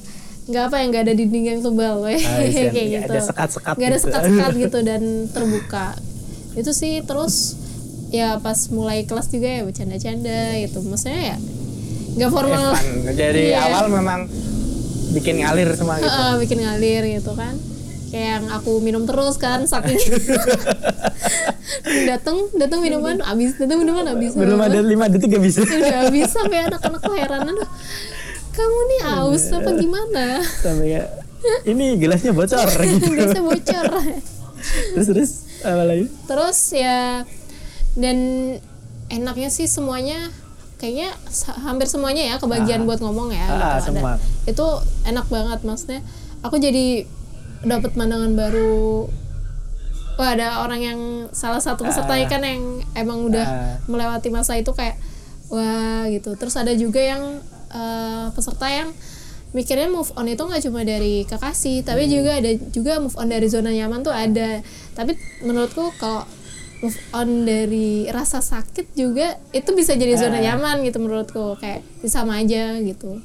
nggak 0.44 0.64
apa 0.68 0.76
ya 0.76 0.84
nggak 0.86 1.02
ada 1.02 1.14
dinding 1.14 1.44
yang 1.46 1.60
tebal 1.60 1.94
weh. 2.00 2.20
Ah, 2.20 2.40
iya, 2.40 2.68
kayak 2.74 2.86
nggak 2.86 3.02
gitu. 3.02 3.12
ada 3.12 3.20
sekat-sekat 3.22 3.74
nggak 3.74 3.88
ada 3.88 3.96
gitu. 3.96 4.04
sekat-sekat 4.04 4.52
gitu 4.64 4.78
dan 4.80 5.02
terbuka. 5.28 5.86
Itu 6.52 6.70
sih 6.70 7.00
terus 7.00 7.56
ya 8.08 8.38
pas 8.38 8.56
mulai 8.68 9.02
kelas 9.02 9.26
juga 9.28 9.48
ya 9.48 9.62
bercanda-canda 9.62 10.40
gitu. 10.60 10.78
Maksudnya 10.82 11.22
ya 11.32 11.36
nggak 12.14 12.30
formal. 12.30 12.72
Fun. 12.72 12.88
Jadi 13.10 13.42
Iya. 13.50 13.60
awal 13.66 13.84
memang 13.88 14.20
bikin 15.12 15.40
ngalir 15.40 15.72
semua 15.72 15.96
gitu. 15.96 16.06
Heeh, 16.06 16.32
bikin 16.38 16.58
ngalir 16.60 17.02
gitu 17.10 17.32
kan. 17.32 17.54
Kayak 18.10 18.28
yang 18.30 18.46
aku 18.52 18.78
minum 18.78 19.02
terus 19.04 19.34
kan 19.36 19.64
saking. 19.64 19.98
Datang 22.04 22.36
datang 22.54 22.78
minuman 22.78 23.18
habis. 23.20 23.56
Datang 23.56 23.80
minuman 23.80 24.04
habis. 24.06 24.34
Belum 24.34 24.60
ada 24.60 24.78
lima 24.78 25.08
detik 25.08 25.32
gak 25.32 25.42
bisa. 25.42 25.60
udah 25.64 26.06
habis 26.06 26.28
sampai 26.30 26.62
anak-anak 26.62 27.00
keheranan 27.00 27.54
"Aduh, 27.54 27.68
kamu 28.54 28.78
nih 28.86 29.00
aus 29.12 29.44
apa 29.50 29.70
gimana 29.74 30.24
Sampai 30.40 30.86
kayak 30.88 31.08
ini 31.64 31.86
gelasnya 31.96 32.30
bocor 32.30 32.64
gitu. 32.80 33.10
biasa 33.10 33.40
bocor 33.40 33.84
terus 34.94 35.06
terus 35.06 35.30
apa 35.60 35.82
lagi? 35.82 36.06
terus 36.24 36.58
ya 36.72 37.26
dan 37.94 38.18
enaknya 39.06 39.48
sih 39.48 39.66
semuanya 39.66 40.32
kayaknya 40.76 41.12
hampir 41.60 41.84
semuanya 41.84 42.22
ya 42.24 42.36
kebagian 42.36 42.82
buat 42.82 42.98
ngomong 42.98 43.30
ya 43.30 43.44
Ah, 43.44 43.50
gitu. 43.50 43.60
Ada- 43.60 43.84
semua. 43.84 44.12
itu 44.44 44.66
enak 45.04 45.26
banget 45.28 45.60
maksudnya 45.62 46.00
aku 46.40 46.56
jadi 46.56 47.04
dapat 47.62 47.92
pandangan 47.92 48.32
baru 48.32 49.08
wah 50.14 50.30
ada 50.30 50.60
orang 50.60 50.80
yang 50.80 51.00
salah 51.30 51.58
satu 51.58 51.82
pesertanya 51.82 52.26
kan 52.26 52.40
yang 52.40 52.62
emang 52.94 53.24
udah 53.24 53.44
Ah. 53.44 53.76
melewati 53.84 54.28
masa 54.28 54.54
itu 54.54 54.70
kayak 54.70 54.96
wah 55.48 56.06
gitu 56.06 56.32
terus 56.34 56.54
ada 56.54 56.72
juga 56.72 57.00
yang 57.00 57.40
eh, 57.74 58.26
peserta 58.30 58.66
yang 58.70 58.94
mikirnya 59.54 59.86
move 59.86 60.10
on 60.18 60.26
itu 60.26 60.42
nggak 60.42 60.62
cuma 60.66 60.82
dari 60.82 61.22
kekasih 61.26 61.86
tapi 61.86 62.10
juga 62.10 62.42
ada 62.42 62.50
juga 62.74 62.98
move 62.98 63.14
on 63.14 63.30
dari 63.30 63.46
zona 63.46 63.70
nyaman 63.70 64.02
tuh 64.02 64.10
ada 64.10 64.62
tapi 64.98 65.14
menurutku 65.46 65.94
kalau 65.98 66.26
move 66.82 66.98
on 67.14 67.46
dari 67.46 68.10
rasa 68.10 68.42
sakit 68.42 68.98
juga 68.98 69.38
itu 69.54 69.70
bisa 69.72 69.94
jadi 69.94 70.18
zona 70.18 70.42
nyaman 70.42 70.82
gitu 70.82 70.98
menurutku 70.98 71.54
kayak 71.62 71.86
sama 72.04 72.42
aja 72.42 72.76
gitu 72.82 73.22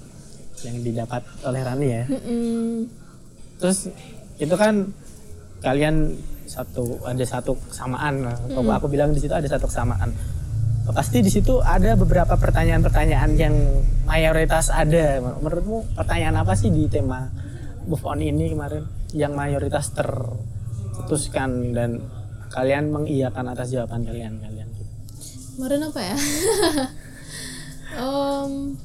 Yang 0.59 0.91
didapat 0.91 1.23
oleh 1.47 1.61
Rani 1.63 1.87
ya. 1.87 2.03
Mm-mm. 2.11 2.87
Terus 3.63 3.87
itu 4.43 4.55
kan 4.59 4.91
kalian 5.63 6.19
satu 6.43 6.99
ada 7.07 7.23
satu 7.23 7.55
kesamaan. 7.71 8.27
Kalau 8.27 8.71
aku 8.75 8.91
bilang 8.91 9.15
di 9.15 9.23
situ 9.23 9.31
ada 9.31 9.47
satu 9.47 9.71
kesamaan. 9.71 10.11
Pasti 10.89 11.21
di 11.21 11.29
situ 11.29 11.61
ada 11.61 11.93
beberapa 11.93 12.33
pertanyaan-pertanyaan 12.35 13.31
yang 13.37 13.55
mayoritas 14.03 14.73
ada. 14.73 15.21
Menurutmu 15.21 15.93
pertanyaan 15.93 16.41
apa 16.41 16.57
sih 16.57 16.73
di 16.73 16.89
tema 16.89 17.29
move 17.85 18.05
on 18.05 18.21
ini 18.21 18.53
kemarin 18.53 18.85
yang 19.13 19.33
mayoritas 19.33 19.89
terputuskan 19.93 21.73
dan 21.73 22.01
kalian 22.49 22.93
mengiyakan 22.93 23.49
atas 23.49 23.73
jawaban 23.73 24.05
kalian 24.05 24.37
kalian? 24.37 24.69
kemarin 25.59 25.91
apa 25.91 25.99
ya 25.99 26.15
Em, 27.99 28.79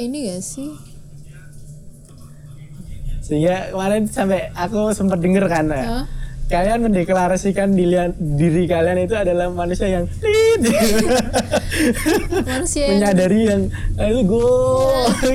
ini 0.00 0.26
gak 0.26 0.42
sih 0.42 0.74
Sehingga 3.22 3.70
kemarin 3.70 4.10
sampai 4.10 4.50
aku 4.58 4.90
sempat 4.90 5.22
denger 5.22 5.46
kan 5.46 5.70
ya. 5.70 6.02
Kalian 6.50 6.82
mendeklarasikan 6.82 7.78
diri, 7.78 7.94
diri 8.18 8.66
kalian 8.66 9.06
itu 9.06 9.14
adalah 9.14 9.46
manusia 9.54 9.86
yang 9.86 10.10
manusia 12.42 12.82
yang 12.90 12.98
menyadari 12.98 13.40
yang 13.46 13.62
"Ah, 13.94 14.10
itu 14.10 14.20
go 14.26 14.42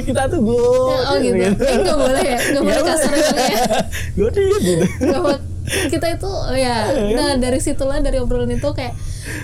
kita 0.03 0.27
tuh 0.27 0.43
go 0.43 0.59
oh 0.91 1.15
gitu. 1.23 1.39
Eh 1.39 1.55
nggak 1.55 1.95
boleh 1.95 2.19
ya? 2.19 2.39
Nggak 2.51 2.63
boleh 2.67 2.81
kasar 2.83 3.11
gitu 3.15 3.31
ya? 3.39 3.59
Go 4.19 4.27
lead 4.27 4.59
gitu. 4.59 4.85
Kita 5.95 6.07
itu 6.19 6.27
oh 6.27 6.51
ya 6.51 6.75
nah 7.17 7.39
dari 7.39 7.63
situlah 7.63 8.03
dari 8.03 8.19
obrolan 8.19 8.51
itu 8.51 8.67
kayak 8.75 8.91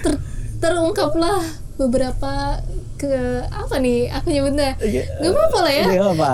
ter, 0.03 0.19
terungkaplah 0.59 1.39
beberapa 1.79 2.59
ke 2.99 3.47
apa 3.47 3.79
nih 3.79 4.11
aku 4.11 4.27
nyebutnya? 4.27 4.75
Nggak 5.23 5.31
apa-apa 5.33 5.59
lah 5.63 5.71
ya. 5.71 5.85
Gak 5.87 6.09
apa 6.19 6.27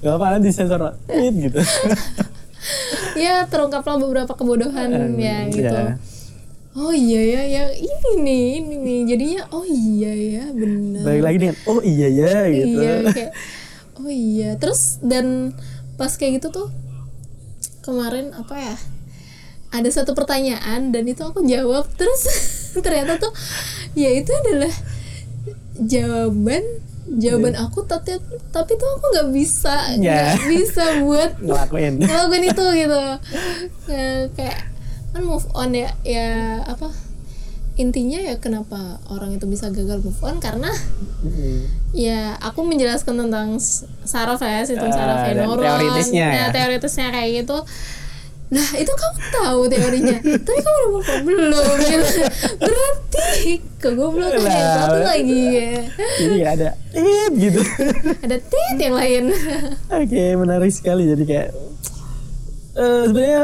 Gak 0.00 0.14
apa 0.14 0.26
nanti 0.38 0.48
sensor 0.54 0.80
gitu 1.10 1.58
ya 3.18 3.46
terungkaplah 3.48 3.96
beberapa 4.00 4.32
kebodohan 4.32 5.16
ya 5.18 5.48
gitu. 5.48 5.68
Ya. 5.68 5.96
oh 6.72 6.92
iya 6.94 7.20
ya 7.20 7.42
ya. 7.46 7.64
Ini 7.76 8.10
nih 8.22 8.44
ini 8.60 8.74
nih. 8.80 9.00
Jadinya 9.08 9.42
oh 9.52 9.64
iya 9.66 10.12
ya 10.12 10.44
benar. 10.52 11.02
Balik 11.04 11.22
lagi 11.22 11.38
dengan 11.40 11.56
oh 11.68 11.80
iya 11.84 12.08
ya 12.08 12.34
gitu. 12.48 12.78
Iya 12.80 12.92
kayak 13.12 13.32
oh 14.00 14.10
iya. 14.10 14.50
Terus 14.56 15.00
dan 15.04 15.56
pas 16.00 16.12
kayak 16.16 16.40
gitu 16.40 16.48
tuh 16.50 16.68
kemarin 17.82 18.30
apa 18.32 18.54
ya 18.56 18.76
ada 19.72 19.88
satu 19.88 20.12
pertanyaan 20.12 20.92
dan 20.92 21.04
itu 21.08 21.22
aku 21.24 21.44
jawab. 21.44 21.88
Terus 21.96 22.22
ternyata 22.84 23.20
tuh 23.20 23.32
ya 23.96 24.08
itu 24.12 24.32
adalah 24.32 24.72
jawaban 25.80 26.62
jawaban 27.14 27.52
aku 27.54 27.82
tapi 27.82 28.16
tapi 28.48 28.72
tuh 28.72 28.88
aku 28.90 29.04
nggak 29.10 29.28
bisa 29.30 29.76
Ya. 29.94 30.32
nggak 30.32 30.48
bisa 30.48 30.84
buat 31.00 31.30
ngelakuin. 31.44 31.94
ngelakuin 31.98 32.44
itu 32.46 32.66
gitu. 32.80 33.00
Ya, 33.86 34.06
kayak 34.30 34.58
kan 35.10 35.22
move 35.22 35.44
on 35.52 35.70
ya 35.70 35.92
ya 36.00 36.28
apa 36.62 36.88
intinya 37.72 38.20
ya 38.22 38.36
kenapa 38.36 38.76
orang 39.06 39.32
itu 39.32 39.44
bisa 39.44 39.68
gagal 39.68 40.00
move 40.00 40.20
on? 40.20 40.36
Karena 40.38 40.68
ya 41.90 42.36
aku 42.38 42.60
menjelaskan 42.62 43.16
tentang 43.18 43.56
saraf 44.02 44.40
ya 44.40 44.60
sistem 44.62 44.88
saraf 44.88 45.24
ya 45.24 45.32
dan 45.34 45.44
neuron. 45.46 45.60
teoritisnya 45.62 46.26
ya. 46.26 46.32
Nah, 46.34 46.48
teoritisnya 46.50 47.08
kayak 47.10 47.30
gitu 47.38 47.58
nah 48.52 48.68
itu 48.74 48.92
kamu 48.92 49.16
tahu 49.32 49.60
teorinya 49.64 50.18
tapi 50.20 50.60
kamu 50.60 50.76
udah 50.76 51.00
on 51.08 51.20
belum 51.24 51.76
gitu 51.80 52.20
berarti 52.60 53.48
kegoblokan 53.78 54.38
ya 54.38 54.52
Lah. 54.52 54.72
satu 54.78 54.98
lagi 55.02 55.40
ya. 55.50 55.72
jadi 56.20 56.40
ada 56.46 56.68
lead 56.92 57.32
gitu 57.34 57.60
ada 58.20 58.36
tit 58.36 58.76
yang 58.76 58.92
lain 58.92 59.24
oke 59.88 60.22
menarik 60.36 60.68
sekali 60.68 61.08
jadi 61.08 61.24
kayak 61.24 61.48
eh, 62.74 63.02
sebenarnya 63.06 63.42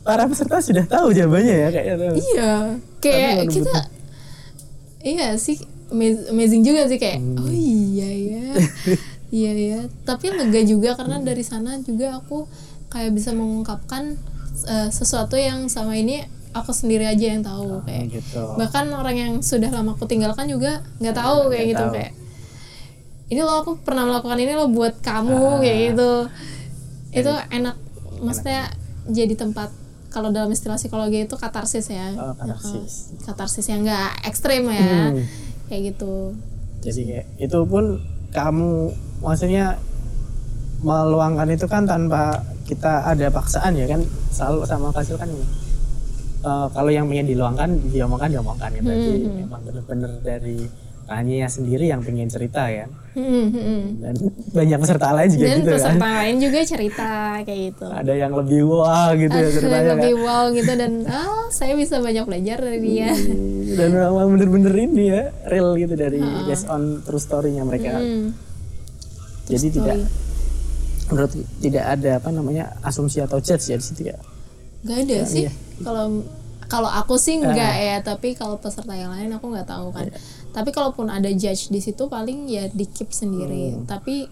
para 0.00 0.24
peserta 0.24 0.56
sudah 0.58 0.84
tahu 0.84 1.12
jawabannya 1.12 1.54
ya 1.54 1.68
kayaknya 1.70 1.94
tuh. 1.98 2.12
Iya, 2.16 2.52
kayak 2.98 3.34
kita 3.46 3.78
iya 4.98 5.36
sih 5.36 5.60
ama- 5.88 6.24
amazing 6.30 6.60
juga 6.60 6.84
sih 6.86 6.96
kayak 6.96 7.20
Hmm. 7.20 7.36
oh 7.38 7.52
iya 7.52 8.08
ya. 8.08 8.44
iya 9.30 9.52
ya, 9.54 9.78
tapi 10.02 10.26
lega 10.28 10.58
juga 10.62 10.92
karena 10.92 11.20
dari 11.20 11.40
sana 11.40 11.78
juga 11.78 12.16
aku 12.16 12.50
kayak 12.90 13.10
bisa 13.10 13.30
mengungkapkan 13.30 14.18
eh, 14.62 14.88
sesuatu 14.90 15.34
yang 15.34 15.66
sama 15.66 15.94
ini 15.94 16.20
aku 16.50 16.70
sendiri 16.70 17.06
aja 17.06 17.26
yang 17.28 17.40
tahu 17.40 17.80
kayak 17.80 18.10
gitu 18.12 18.42
bahkan 18.54 18.90
orang 18.90 19.14
yang 19.14 19.32
sudah 19.40 19.70
lama 19.70 19.94
aku 19.94 20.04
tinggalkan 20.04 20.44
juga 20.44 20.82
nggak 20.98 21.14
tahu 21.14 21.38
kayak 21.46 21.54
Nggak 21.54 21.66
gitu 21.68 21.84
tahu. 21.84 21.94
kayak 21.94 22.12
ini 23.30 23.40
loh 23.40 23.56
aku 23.56 23.70
pernah 23.78 24.02
melakukan 24.04 24.34
ini 24.36 24.52
loh 24.52 24.66
buat 24.66 24.98
kamu 24.98 25.38
Ah. 25.38 25.58
kayak 25.60 25.78
gitu 25.88 26.12
itu 27.12 27.32
enak 27.48 27.78
maksudnya 28.18 28.66
jadi 29.06 29.34
tempat 29.34 29.70
kalau 30.10 30.28
dalam 30.28 30.50
istilah 30.50 30.74
psikologi 30.74 31.22
itu 31.22 31.34
katarsis 31.34 31.86
ya 31.86 32.10
Oh, 32.12 32.34
katarsis. 32.34 33.14
Heeh. 33.14 33.22
katarsis 33.22 33.66
yang 33.66 33.86
nggak 33.86 34.26
ekstrim 34.26 34.66
ya 34.66 34.82
Hmm. 35.08 35.22
kayak 35.66 35.94
gitu 35.94 36.34
jadi 36.82 37.00
kayak 37.04 37.26
itu 37.40 37.58
pun 37.64 38.02
kamu 38.30 38.90
maksudnya 39.20 39.78
meluangkan 40.80 41.46
itu 41.48 41.66
kan 41.66 41.84
tanpa 41.84 42.42
kita 42.70 43.02
ada 43.02 43.26
paksaan 43.34 43.74
ya 43.74 43.90
kan 43.90 44.00
selalu 44.30 44.62
sama 44.70 44.94
Fasil 44.94 45.18
kan 45.18 45.26
eh, 46.46 46.66
kalau 46.70 46.90
yang 46.94 47.10
pengen 47.10 47.26
diluangkan 47.26 47.70
diomongkan 47.90 48.30
diomongkan 48.30 48.70
ya. 48.70 48.80
Berarti 48.86 49.12
Hmm, 49.26 49.34
memang 49.42 49.60
bener-bener 49.66 50.12
dari 50.22 50.58
pesertanya 51.10 51.50
sendiri 51.50 51.90
yang 51.90 52.06
pengen 52.06 52.30
cerita 52.30 52.70
ya. 52.70 52.86
Hmm, 53.10 53.50
hmm. 53.50 53.82
dan 53.98 54.14
banyak 54.54 54.78
peserta 54.78 55.10
lain 55.10 55.34
juga 55.34 55.46
dan 55.50 55.58
gitu 55.58 55.70
peserta 55.74 55.90
kan 55.90 56.14
lain 56.22 56.36
juga 56.38 56.58
cerita 56.62 57.10
kayak 57.42 57.60
gitu. 57.66 57.86
Ada 57.90 58.12
yang 58.14 58.32
lebih 58.38 58.60
wah 58.70 59.10
gitu 59.18 59.34
ya 59.34 59.42
ada 59.42 59.50
ceritanya 59.50 59.74
yang 59.82 59.90
lebih 59.98 60.14
kan 60.14 60.22
wow 60.22 60.44
gitu 60.54 60.72
dan 60.78 60.92
ah 61.10 61.42
saya 61.50 61.74
bisa 61.74 61.98
banyak 61.98 62.24
belajar 62.30 62.58
dari 62.62 62.78
dia. 62.78 63.10
Dan 63.74 63.88
memang 63.90 64.30
bener-bener 64.38 64.74
ini 64.86 65.04
ya 65.10 65.22
real 65.50 65.74
gitu 65.74 65.94
dari 65.98 66.22
based 66.46 66.70
on 66.70 67.02
true 67.02 67.18
story-nya 67.18 67.66
mereka. 67.66 67.98
Hmm. 67.98 68.30
jadi 69.50 69.66
tidak 69.74 69.96
Story. 70.06 70.29
Menurut 71.10 71.30
tidak 71.58 71.84
ada 71.84 72.10
apa 72.16 72.28
namanya 72.30 72.64
asumsi 72.80 73.18
atau 73.18 73.38
judge 73.38 73.66
ya 73.66 73.76
di 73.76 73.84
situ 73.84 74.02
ya 74.06 74.16
Gak 74.80 74.96
ada 75.04 75.18
sih. 75.28 75.44
iya. 75.44 75.52
Kalau 75.80 76.24
kalau 76.64 76.86
aku 76.86 77.18
sih 77.18 77.36
enggak 77.36 77.74
ya, 77.76 77.98
tapi 78.00 78.32
kalau 78.32 78.56
peserta 78.56 78.94
yang 78.94 79.10
lain 79.10 79.28
aku 79.28 79.50
nggak 79.50 79.66
tahu 79.66 79.90
kan. 79.90 80.08
Tapi 80.50 80.70
kalaupun 80.70 81.10
ada 81.10 81.28
judge 81.28 81.68
di 81.68 81.78
situ 81.78 82.06
paling 82.06 82.46
ya 82.46 82.64
di 82.66 82.86
keep 82.86 83.10
sendiri. 83.10 83.76
Tapi 83.84 84.24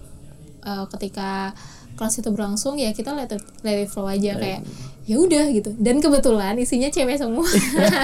eh, 0.62 0.84
ketika 0.96 1.52
kelas 1.98 2.14
itu 2.16 2.30
berlangsung 2.30 2.78
ya 2.78 2.94
kita 2.94 3.10
let 3.12 3.28
it, 3.28 3.42
let 3.60 3.76
it 3.76 3.90
flow 3.90 4.06
aja 4.06 4.38
kayak 4.38 4.62
ya 5.04 5.18
udah 5.18 5.50
gitu. 5.50 5.74
Dan 5.76 5.98
kebetulan 5.98 6.56
isinya 6.56 6.88
cewek 6.88 7.18
semua. 7.18 7.44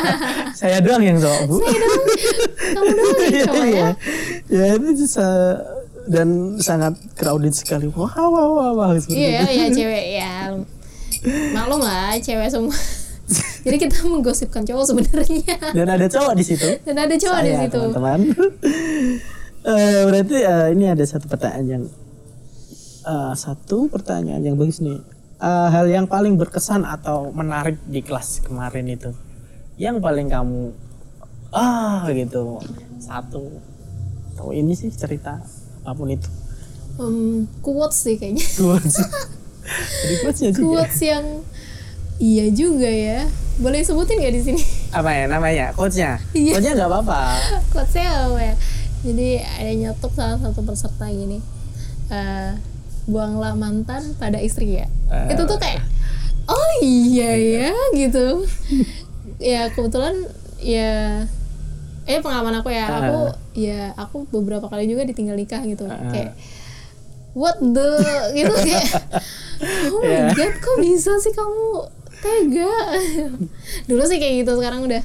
saya 0.60 0.82
doang 0.82 1.00
yang 1.00 1.16
cowok 1.16 1.40
bu 1.46 1.56
Saya 1.62 1.78
doang. 1.78 2.04
Kamu 2.74 2.90
doang 2.90 3.16
yang 3.16 3.30
Iya, 3.32 3.44
cowok 3.46 3.64
ya. 3.64 3.70
iya. 3.70 3.88
ya 4.50 4.64
itu 4.76 4.88
bisa 4.98 5.26
dan 6.06 6.28
sangat 6.58 6.94
crowded 7.12 7.50
sekali 7.50 7.88
wah 7.88 8.12
wah 8.14 8.46
wah 8.46 8.70
wah 8.72 8.90
seperti 8.94 9.18
Iya 9.22 9.40
itu. 9.42 9.54
ya 9.54 9.66
cewek 9.70 10.06
ya. 10.14 10.32
Maklum 11.52 11.80
lah 11.80 12.12
cewek 12.18 12.48
semua. 12.48 12.76
Jadi 13.64 13.76
kita 13.80 14.04
menggosipkan 14.04 14.62
cowok 14.62 14.84
sebenarnya. 14.84 15.56
dan 15.72 15.86
ada 15.88 16.04
cowok 16.04 16.36
di 16.36 16.44
situ 16.44 16.68
Dan 16.84 17.00
ada 17.00 17.14
cowok 17.14 17.40
di 17.40 17.50
Saya, 17.50 17.60
situ. 17.64 17.80
teman-teman 17.80 18.20
Eh, 19.64 20.02
berarti 20.04 20.36
eh, 20.36 20.76
ini 20.76 20.84
ada 20.86 21.00
satu 21.02 21.24
pertanyaan 21.24 21.64
yang 21.64 21.84
eh, 23.02 23.32
satu 23.34 23.88
pertanyaan 23.88 24.44
yang 24.44 24.56
bagus 24.56 24.84
nih 24.84 25.00
Eh, 25.36 25.68
hal 25.68 25.88
yang 25.88 26.04
paling 26.04 26.36
berkesan 26.36 26.84
atau 26.84 27.28
menarik 27.28 27.80
di 27.84 28.00
kelas 28.00 28.40
kemarin 28.40 28.86
itu 28.86 29.08
yang 29.74 29.98
paling 29.98 30.28
kamu 30.28 30.70
ah 31.50 32.06
gitu 32.08 32.60
satu 32.98 33.58
atau 34.30 34.48
ini 34.50 34.72
sih 34.72 34.88
cerita 34.88 35.42
apa 35.84 35.94
pun 35.94 36.08
itu. 36.10 36.28
Um, 36.96 37.44
quotes 37.60 38.00
sih 38.00 38.16
kayaknya. 38.16 38.44
quotes. 38.60 38.96
Jadi 40.04 40.14
quotesnya 40.20 40.50
juga 40.52 40.64
quotes 40.64 41.00
yang 41.00 41.26
iya 42.20 42.46
juga 42.52 42.88
ya. 42.88 43.28
Boleh 43.54 43.86
sebutin 43.86 44.18
gak 44.18 44.34
di 44.34 44.42
sini? 44.42 44.62
Apa 44.90 45.14
ya 45.14 45.24
namanya? 45.30 45.70
Quotesnya? 45.76 46.18
Iya. 46.34 46.58
quotesnya 46.58 46.72
nggak 46.74 46.90
apa-apa. 46.90 47.22
Quotesnya 47.70 48.08
apa 48.28 48.40
ya. 48.40 48.54
Jadi 49.04 49.28
ada 49.40 49.72
nyetok 49.76 50.12
salah 50.16 50.38
satu 50.40 50.60
peserta 50.64 51.06
gini. 51.06 51.38
Eh, 52.10 52.50
buanglah 53.04 53.52
mantan 53.54 54.16
pada 54.16 54.40
istri 54.40 54.80
ya. 54.80 54.88
Eh. 55.12 55.36
itu 55.36 55.42
tuh 55.44 55.60
kayak 55.60 55.84
oh 56.48 56.70
iya. 56.82 57.30
ya 57.36 57.72
gitu. 57.94 58.26
Ya 59.42 59.66
kebetulan 59.66 60.30
ya 60.62 61.26
eh 62.04 62.20
pengalaman 62.20 62.60
aku 62.60 62.68
ya 62.68 62.84
aku 62.86 63.20
ya 63.54 63.80
aku 63.96 64.16
beberapa 64.28 64.68
kali 64.68 64.84
juga 64.84 65.04
ditinggal 65.04 65.34
nikah 65.34 65.64
gitu 65.64 65.88
kayak 65.88 66.36
what 67.32 67.56
the 67.58 67.88
gitu 68.36 68.52
kayak 68.54 68.84
oh 69.88 70.00
my 70.00 70.08
Yeah. 70.08 70.32
god 70.32 70.54
kok 70.54 70.76
bisa 70.78 71.16
sih 71.18 71.32
kamu 71.32 71.88
tega 72.20 72.72
dulu 73.88 74.02
sih 74.04 74.18
kayak 74.18 74.44
gitu 74.44 74.52
sekarang 74.54 74.84
udah 74.84 75.02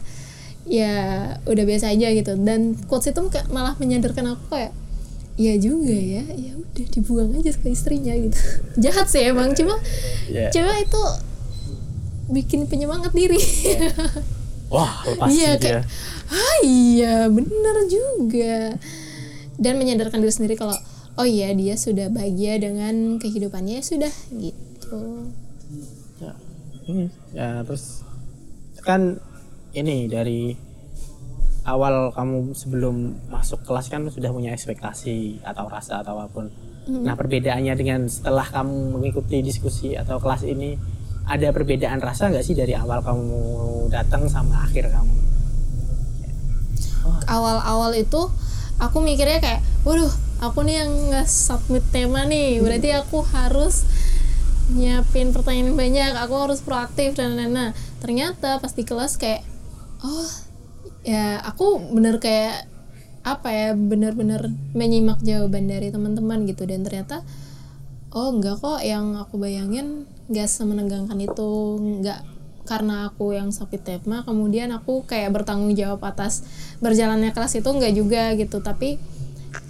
ya 0.67 0.93
udah 1.43 1.63
biasa 1.65 1.89
aja 1.89 2.11
gitu 2.11 2.37
dan 2.37 2.77
quotes 2.85 3.09
itu 3.09 3.21
malah 3.49 3.73
menyadarkan 3.75 4.35
aku 4.35 4.45
kayak 4.49 4.73
Iya 5.39 5.55
juga 5.55 5.95
ya, 5.95 6.19
ya 6.35 6.51
udah 6.51 6.85
dibuang 6.91 7.31
aja 7.31 7.55
ke 7.55 7.71
istrinya 7.71 8.11
gitu. 8.11 8.35
Jahat 8.83 9.07
sih 9.07 9.23
emang, 9.23 9.55
cuma 9.55 9.79
Ya. 10.27 10.51
cewek 10.51 10.83
itu 10.83 11.03
bikin 12.27 12.67
penyemangat 12.67 13.15
diri. 13.15 13.39
Wah 14.69 15.03
lepas 15.05 15.29
Iya 15.29 15.57
gitu 15.57 15.65
kayak, 15.65 15.81
ya. 15.81 15.81
ah 16.29 16.57
iya 16.63 17.15
bener 17.27 17.75
juga. 17.89 18.57
Dan 19.59 19.75
menyadarkan 19.75 20.23
diri 20.23 20.31
sendiri 20.31 20.55
kalau 20.55 20.77
oh 21.19 21.27
iya 21.27 21.51
dia 21.51 21.75
sudah 21.75 22.07
bahagia 22.07 22.55
dengan 22.61 23.19
kehidupannya 23.19 23.81
ya 23.81 23.83
sudah 23.83 24.13
gitu. 24.39 25.27
ya, 26.23 26.33
ini 26.87 27.11
ya 27.35 27.61
terus 27.67 28.01
kan 28.81 29.19
ini 29.75 30.07
dari 30.07 30.55
awal 31.67 32.09
kamu 32.15 32.55
sebelum 32.55 33.19
masuk 33.29 33.61
kelas 33.67 33.91
kan 33.91 34.07
sudah 34.07 34.31
punya 34.31 34.55
ekspektasi 34.55 35.43
atau 35.43 35.67
rasa 35.67 36.01
atau 36.01 36.17
apa 36.17 36.31
pun. 36.31 36.47
Nah 36.89 37.13
perbedaannya 37.13 37.73
dengan 37.77 38.09
setelah 38.09 38.47
kamu 38.49 38.97
mengikuti 38.97 39.45
diskusi 39.45 39.93
atau 39.93 40.17
kelas 40.17 40.41
ini 40.47 40.73
ada 41.29 41.47
perbedaan 41.53 42.01
rasa 42.01 42.33
nggak 42.33 42.41
sih 42.41 42.57
dari 42.57 42.73
awal 42.73 43.05
kamu 43.05 43.37
datang 43.93 44.25
sama 44.25 44.65
akhir 44.65 44.89
kamu? 44.89 45.13
Awal-awal 47.29 47.93
itu 47.93 48.33
aku 48.81 48.97
mikirnya 49.05 49.37
kayak, 49.37 49.61
waduh, 49.85 50.09
aku 50.41 50.65
nih 50.65 50.81
yang 50.81 50.91
nge-submit 51.13 51.85
tema 51.93 52.25
nih, 52.25 52.57
berarti 52.65 52.89
aku 52.97 53.21
harus 53.29 53.85
nyiapin 54.73 55.29
pertanyaan 55.29 55.77
banyak, 55.77 56.13
aku 56.17 56.35
harus 56.49 56.65
proaktif 56.65 57.13
dan 57.13 57.37
lain-lain. 57.37 57.53
Nah, 57.53 57.69
ternyata 58.01 58.57
pas 58.57 58.73
di 58.73 58.81
kelas 58.81 59.21
kayak, 59.21 59.45
oh, 60.01 60.29
ya 61.05 61.37
aku 61.45 61.77
bener 61.93 62.17
kayak 62.17 62.65
apa 63.21 63.49
ya, 63.53 63.67
bener-bener 63.77 64.49
menyimak 64.73 65.21
jawaban 65.21 65.69
dari 65.69 65.93
teman-teman 65.93 66.49
gitu 66.49 66.65
dan 66.65 66.81
ternyata 66.81 67.21
oh 68.09 68.33
enggak 68.33 68.57
kok 68.57 68.81
yang 68.81 69.13
aku 69.21 69.37
bayangin 69.37 70.09
nggak 70.29 70.47
semenegangkan 70.47 71.17
itu 71.17 71.49
nggak 72.01 72.39
karena 72.69 73.09
aku 73.09 73.33
yang 73.33 73.49
submit 73.49 73.81
tema 73.81 74.21
kemudian 74.21 74.69
aku 74.69 75.01
kayak 75.09 75.33
bertanggung 75.33 75.73
jawab 75.73 76.05
atas 76.05 76.45
berjalannya 76.77 77.33
kelas 77.33 77.57
itu 77.57 77.65
enggak 77.65 77.93
juga 77.97 78.37
gitu. 78.37 78.61
Tapi 78.61 79.01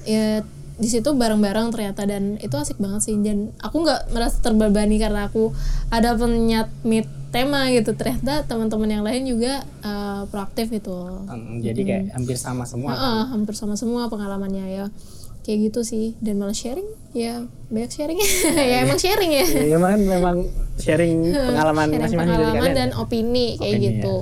ya 0.04 0.44
di 0.80 0.88
situ 0.88 1.12
bareng-bareng 1.16 1.72
ternyata 1.72 2.04
dan 2.04 2.36
itu 2.44 2.52
asik 2.60 2.76
banget 2.76 3.08
sih. 3.08 3.16
Dan 3.16 3.56
aku 3.64 3.88
nggak 3.88 4.12
merasa 4.12 4.44
terbebani 4.44 5.00
karena 5.00 5.32
aku 5.32 5.56
ada 5.88 6.20
penyatmit 6.20 7.08
tema 7.32 7.72
gitu. 7.72 7.96
Ternyata 7.96 8.44
teman-teman 8.44 8.92
yang 8.92 9.04
lain 9.08 9.24
juga 9.24 9.64
eh, 9.64 10.22
proaktif 10.28 10.68
gitu. 10.68 11.24
Hmm, 11.24 11.64
jadi 11.64 11.80
kayak 11.88 12.04
hampir 12.20 12.36
sama 12.36 12.68
semua. 12.68 13.00
Heeh, 13.00 13.22
hampir 13.32 13.56
sama 13.56 13.80
semua 13.80 14.12
pengalamannya 14.12 14.66
ya 14.76 14.86
kayak 15.42 15.60
gitu 15.66 15.82
sih 15.82 16.14
dan 16.20 16.36
malah 16.36 16.54
sharing 16.54 16.86
ya 17.10 17.42
banyak 17.68 17.90
sharing 17.90 18.20
ya 18.72 18.78
emang 18.84 18.98
sharing 18.98 19.32
ya 19.32 19.46
Ya, 19.46 19.76
memang 19.76 19.98
memang 20.00 20.38
sharing 20.80 21.14
pengalaman 21.30 21.88
masing-masing 21.92 22.34
dari 22.34 22.54
kalian. 22.54 22.76
dan 22.76 22.90
opini 22.94 23.48
kayak 23.56 23.74
Opini, 23.74 23.86
gitu 23.90 24.16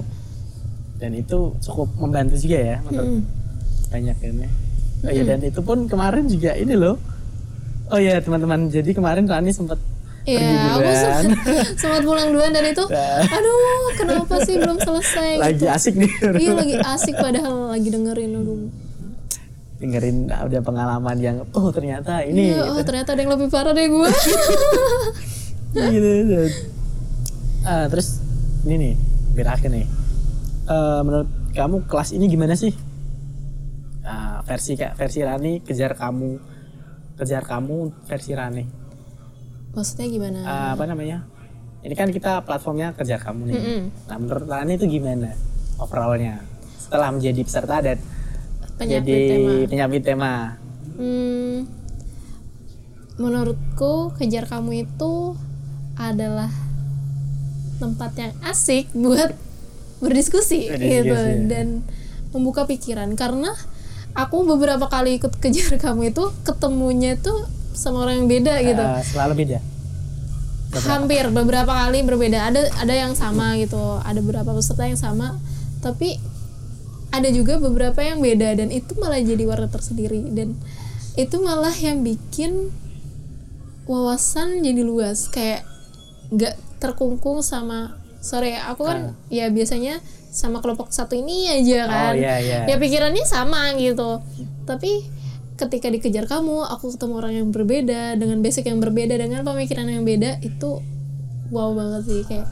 Dan 0.96 1.12
itu 1.14 1.38
cukup 1.62 1.94
membantu 1.96 2.36
juga 2.38 2.58
ya 2.58 2.78
menurut 2.82 3.06
Mm. 3.08 3.24
banyak 3.88 4.16
kan 4.18 4.34
ya. 4.36 4.50
Oh 5.00 5.12
ya 5.12 5.24
dan 5.24 5.40
itu 5.42 5.60
pun 5.60 5.86
kemarin 5.86 6.26
juga 6.26 6.52
ini 6.54 6.74
loh. 6.74 6.98
Oh 7.88 7.98
ya 7.98 8.18
teman-teman, 8.18 8.68
jadi 8.68 8.92
kemarin 8.92 9.24
Rani 9.24 9.48
sempat 9.50 9.78
pergi 10.26 10.36
Iya, 10.36 10.74
aku 10.74 10.90
sempat, 10.92 11.24
sempat 11.80 12.02
pulang 12.02 12.28
duluan 12.28 12.50
dan 12.50 12.66
itu, 12.66 12.84
Nah. 12.84 13.24
aduh, 13.24 13.56
kenapa 13.96 14.42
sih 14.42 14.58
belum 14.58 14.76
selesai? 14.78 15.38
lagi 15.38 15.56
gitu. 15.58 15.70
asik 15.70 15.94
nih 15.96 16.12
Iya 16.36 16.52
lagi 16.54 16.76
asik 16.76 17.16
padahal 17.16 17.56
lagi 17.72 17.88
dengerin, 17.88 18.32
aduh. 18.36 18.68
Dengerin 19.78 20.26
ada 20.28 20.60
pengalaman 20.66 21.18
yang 21.22 21.38
oh 21.54 21.70
ternyata 21.70 22.26
ini 22.26 22.50
Iya, 22.50 22.74
oh 22.74 22.82
ternyata 22.82 23.14
ada 23.14 23.22
yang 23.22 23.34
lebih 23.38 23.48
parah 23.54 23.78
deh 23.78 23.86
gue. 23.86 24.10
gitu. 25.78 26.10
Dan, 26.26 26.50
ah, 27.62 27.86
terus 27.86 28.18
ini 28.66 28.76
nih 28.76 28.94
berakhir 29.38 29.70
nih. 29.70 29.86
Eh, 30.68 31.02
menurut 31.06 31.30
kamu 31.54 31.86
kelas 31.86 32.10
ini 32.18 32.26
gimana 32.26 32.58
sih? 32.58 32.74
Ah, 34.02 34.42
versi 34.50 34.74
kak 34.74 34.98
versi 34.98 35.22
Rani 35.22 35.62
kejar 35.62 35.94
kamu 35.94 36.42
kejar 37.22 37.44
kamu 37.46 37.94
versi 38.10 38.32
Rani. 38.34 38.66
Maksudnya 39.78 40.08
gimana? 40.10 40.40
Ah, 40.42 40.70
apa 40.74 40.90
namanya? 40.90 41.22
Ini 41.86 41.94
kan 41.94 42.10
kita 42.10 42.42
platformnya 42.42 42.98
kejar 42.98 43.22
kamu 43.22 43.42
nih. 43.46 43.56
Mm-mm. 43.62 43.82
Nah 44.10 44.18
menurut 44.18 44.50
Rani 44.50 44.74
itu 44.74 44.90
gimana 44.90 45.38
overallnya 45.78 46.42
setelah 46.82 47.14
menjadi 47.14 47.46
peserta 47.46 47.78
dan 47.86 48.02
Penyapit 48.78 49.04
jadi 49.04 49.28
tema. 49.28 49.52
penyapit 49.66 50.02
tema. 50.02 50.34
Hmm, 50.96 51.66
menurutku 53.18 53.94
kejar 54.16 54.46
kamu 54.46 54.86
itu 54.86 55.34
adalah 55.94 56.50
tempat 57.78 58.12
yang 58.16 58.34
asik 58.44 58.90
buat 58.92 59.34
berdiskusi, 59.98 60.70
Berdiskusi, 60.70 60.94
gitu 61.02 61.14
ya. 61.14 61.34
dan 61.48 61.82
membuka 62.30 62.66
pikiran 62.66 63.14
karena 63.14 63.50
aku 64.14 64.46
beberapa 64.46 64.86
kali 64.86 65.18
ikut 65.18 65.38
kejar 65.38 65.78
kamu 65.84 66.12
itu 66.12 66.24
ketemunya 66.44 67.14
tuh 67.16 67.46
sama 67.72 68.06
orang 68.06 68.22
yang 68.22 68.30
beda 68.30 68.54
gitu 68.64 68.84
Ah, 68.84 69.02
selalu 69.02 69.34
beda. 69.40 69.60
hampir 70.80 71.26
beberapa 71.32 71.70
kali 71.70 72.04
berbeda 72.04 72.38
ada 72.44 72.62
ada 72.76 72.94
yang 72.94 73.14
sama 73.14 73.58
gitu 73.58 73.80
ada 73.98 74.20
beberapa 74.20 74.52
peserta 74.52 74.84
yang 74.84 75.00
sama 75.00 75.40
tapi 75.80 76.20
ada 77.12 77.30
juga 77.32 77.58
beberapa 77.58 78.04
yang 78.04 78.20
beda 78.20 78.60
dan 78.60 78.70
itu 78.70 78.94
malah 79.00 79.22
jadi 79.24 79.44
warna 79.48 79.72
tersendiri 79.72 80.22
dan 80.36 80.58
itu 81.18 81.36
malah 81.42 81.74
yang 81.74 82.06
bikin 82.06 82.70
wawasan 83.88 84.62
jadi 84.62 84.84
luas 84.84 85.32
kayak 85.32 85.64
nggak 86.30 86.60
terkungkung 86.78 87.40
sama 87.42 87.96
sorry 88.20 88.54
ya, 88.54 88.70
aku 88.70 88.84
kan 88.84 89.16
ya 89.32 89.48
biasanya 89.48 90.04
sama 90.30 90.62
kelompok 90.62 90.94
satu 90.94 91.18
ini 91.18 91.50
aja 91.50 91.90
kan. 91.90 92.14
iya, 92.14 92.38
iya. 92.38 92.60
ya 92.70 92.76
pikirannya 92.78 93.26
sama 93.26 93.74
gitu. 93.80 94.22
Tapi 94.70 95.08
ketika 95.58 95.90
dikejar 95.90 96.30
kamu 96.30 96.62
aku 96.70 96.94
ketemu 96.94 97.14
orang 97.18 97.34
yang 97.34 97.48
berbeda 97.50 98.14
dengan 98.14 98.46
basic 98.46 98.70
yang 98.70 98.78
berbeda 98.78 99.18
dengan 99.18 99.42
pemikiran 99.42 99.90
yang 99.90 100.06
beda 100.06 100.38
itu 100.46 100.86
wow 101.50 101.74
banget 101.74 102.06
sih 102.06 102.22
kayak 102.30 102.46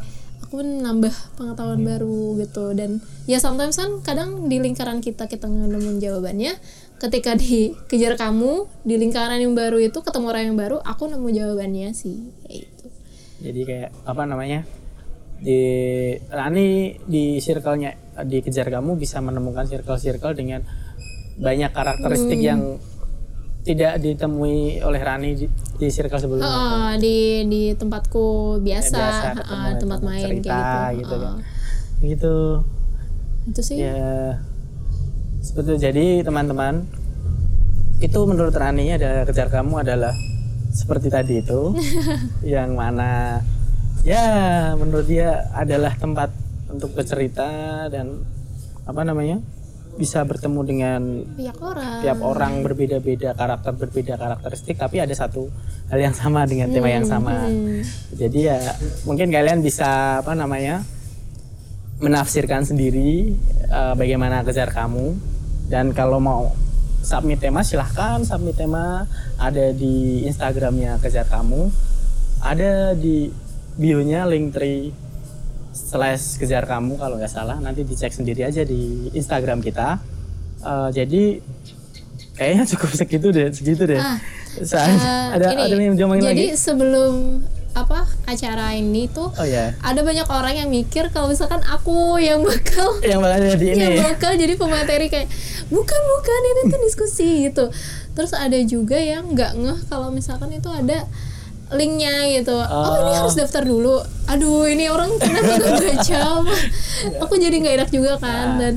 aku 0.55 0.63
pun 0.63 0.79
nambah 0.79 1.11
pengetahuan 1.35 1.83
baru 1.83 2.39
gitu. 2.39 2.71
Dan 2.71 3.03
ya 3.27 3.43
sometimes 3.43 3.75
kan 3.75 3.99
kadang 3.99 4.47
di 4.47 4.63
lingkaran 4.63 5.03
kita 5.03 5.27
kita 5.27 5.51
nemuin 5.51 5.99
jawabannya. 5.99 6.55
Ketika 6.95 7.35
dikejar 7.35 8.15
kamu 8.15 8.71
di 8.87 8.95
lingkaran 8.95 9.43
yang 9.43 9.51
baru 9.51 9.83
itu 9.83 9.99
ketemu 9.99 10.31
orang 10.31 10.43
yang 10.47 10.55
baru 10.55 10.79
aku 10.79 11.11
nemu 11.11 11.27
jawabannya 11.27 11.91
sih 11.91 12.31
kayak 12.47 12.71
gitu. 12.71 12.85
Jadi 13.43 13.61
kayak 13.67 13.89
apa 14.07 14.23
namanya 14.23 14.63
di 15.35 15.59
Rani 16.31 16.95
di 17.03 17.43
circle-nya 17.43 18.23
dikejar 18.23 18.71
kamu 18.71 18.95
bisa 18.95 19.19
menemukan 19.19 19.67
circle-circle 19.67 20.39
dengan 20.39 20.63
banyak 21.35 21.75
karakteristik 21.75 22.39
Hmm. 22.39 22.47
yang 22.47 22.61
tidak 23.65 23.97
ditemui 23.97 24.79
oleh 24.79 25.01
Rani 25.01 25.33
di, 25.33 25.45
di 25.75 25.87
circle 25.89 26.21
sebelumnya. 26.21 26.45
Oh, 26.45 26.89
di 26.95 27.43
di 27.45 27.73
tempatku 27.73 28.25
biasa, 28.61 28.93
Ya, 28.93 29.01
biasa 29.01 29.27
ketemu 29.35 29.69
tempat 29.81 29.99
main 29.99 30.21
cerita, 30.23 30.53
kayak 30.53 30.91
gitu. 30.93 31.01
gitu 31.01 31.15
kan. 31.17 31.33
Ah, 31.33 31.37
Gitu. 31.95 32.35
itu 33.45 33.61
sih. 33.61 33.77
Ya 33.81 34.37
seperti 35.41 35.77
jadi 35.79 36.05
teman-teman 36.21 36.85
itu 37.97 38.19
menurut 38.21 38.51
Rani 38.51 38.91
ada 38.91 39.23
kejar 39.23 39.49
kamu 39.49 39.81
adalah 39.81 40.13
seperti 40.69 41.07
tadi 41.07 41.39
itu 41.39 41.73
yang 42.43 42.73
mana 42.73 43.39
ya 44.03 44.25
menurut 44.73 45.05
dia 45.05 45.47
adalah 45.53 45.93
tempat 45.95 46.29
untuk 46.67 46.91
bercerita 46.91 47.47
dan 47.87 48.25
apa 48.83 49.01
namanya 49.01 49.39
bisa 49.95 50.27
bertemu 50.27 50.61
dengan 50.67 51.01
Pihak 51.39 51.59
orang. 51.63 52.03
tiap 52.03 52.19
orang 52.19 52.53
berbeda-beda 52.61 53.31
karakter 53.31 53.71
berbeda 53.75 54.19
karakteristik 54.19 54.75
tapi 54.75 54.99
ada 54.99 55.15
satu 55.15 55.47
hal 55.87 55.99
yang 55.99 56.15
sama 56.15 56.43
dengan 56.43 56.71
tema 56.71 56.91
yang 56.91 57.07
sama. 57.07 57.47
Hmm. 57.47 57.79
jadi 58.11 58.39
ya 58.39 58.59
mungkin 59.07 59.31
kalian 59.31 59.63
bisa 59.63 60.19
apa 60.19 60.35
namanya 60.35 60.83
menafsirkan 62.03 62.67
sendiri 62.67 63.35
eh, 63.71 63.93
bagaimana 63.95 64.43
kejar 64.43 64.71
kamu. 64.71 65.15
Dan 65.65 65.97
kalau 65.97 66.21
mau 66.21 66.53
submit 67.05 67.39
tema 67.41 67.61
silahkan 67.61 68.21
submit 68.25 68.57
tema. 68.57 69.05
Ada 69.39 69.71
di 69.71 70.25
Instagramnya 70.27 70.99
kejar 70.99 71.29
kamu. 71.29 71.71
Ada 72.43 72.93
di 72.93 73.31
bionya 73.75 74.27
linktree 74.27 75.04
slash 75.75 76.39
kejar 76.39 76.63
kamu 76.63 76.95
kalau 76.95 77.19
nggak 77.19 77.29
salah. 77.29 77.59
Nanti 77.59 77.83
dicek 77.83 78.15
sendiri 78.15 78.47
aja 78.47 78.63
di 78.63 79.11
Instagram 79.11 79.59
kita. 79.59 79.99
Eh, 80.63 80.89
jadi 80.95 81.43
kayaknya 82.39 82.63
cukup 82.65 82.89
segitu 82.95 83.27
deh 83.35 83.51
segitu 83.51 83.83
deh. 83.83 83.99
Ah, 83.99 84.17
Eh, 84.55 85.27
ada 85.35 85.51
ini, 85.51 85.61
ada 85.67 85.75
yang 85.75 85.95
jadi 86.15 86.23
lagi? 86.23 86.47
sebelum 86.55 87.43
apa 87.75 88.07
acara 88.23 88.71
ini 88.71 89.11
tuh 89.11 89.35
oh 89.35 89.43
ya 89.43 89.75
ada 89.83 89.99
banyak 89.99 90.23
orang 90.31 90.63
yang 90.63 90.69
mikir 90.71 91.11
kalau 91.11 91.27
misalkan 91.27 91.59
aku 91.67 92.15
yang 92.23 92.39
bakal 92.39 92.95
yang 93.03 93.19
bakal 93.19 93.43
jadi 93.43 93.65
ini 93.75 93.83
yang 93.99 94.15
bakal 94.15 94.31
jadi 94.31 94.55
pemateri 94.55 95.11
kayak 95.11 95.27
bukan 95.67 96.01
bukan 96.15 96.41
ini 96.55 96.61
tuh 96.71 96.79
diskusi 96.87 97.51
gitu. 97.51 97.67
Terus 98.15 98.31
ada 98.31 98.55
juga 98.63 98.95
yang 98.95 99.35
nggak 99.35 99.59
ngeh 99.59 99.79
kalau 99.91 100.07
misalkan 100.07 100.55
itu 100.55 100.71
ada 100.71 101.03
linknya 101.67 102.13
gitu. 102.31 102.53
Oh 102.53 102.93
ini 102.99 103.11
Oh. 103.11 103.17
harus 103.19 103.33
daftar 103.33 103.61
dulu. 103.61 103.97
Aduh 104.25 104.65
ini 104.65 104.85
orang 104.85 105.09
kenapa 105.15 105.51
nggak 105.55 105.73
baca? 105.87 106.21
Aku 107.21 107.33
jadi 107.35 107.55
nggak 107.55 107.75
enak 107.75 107.89
juga 107.89 108.17
kan 108.17 108.57
dan 108.57 108.73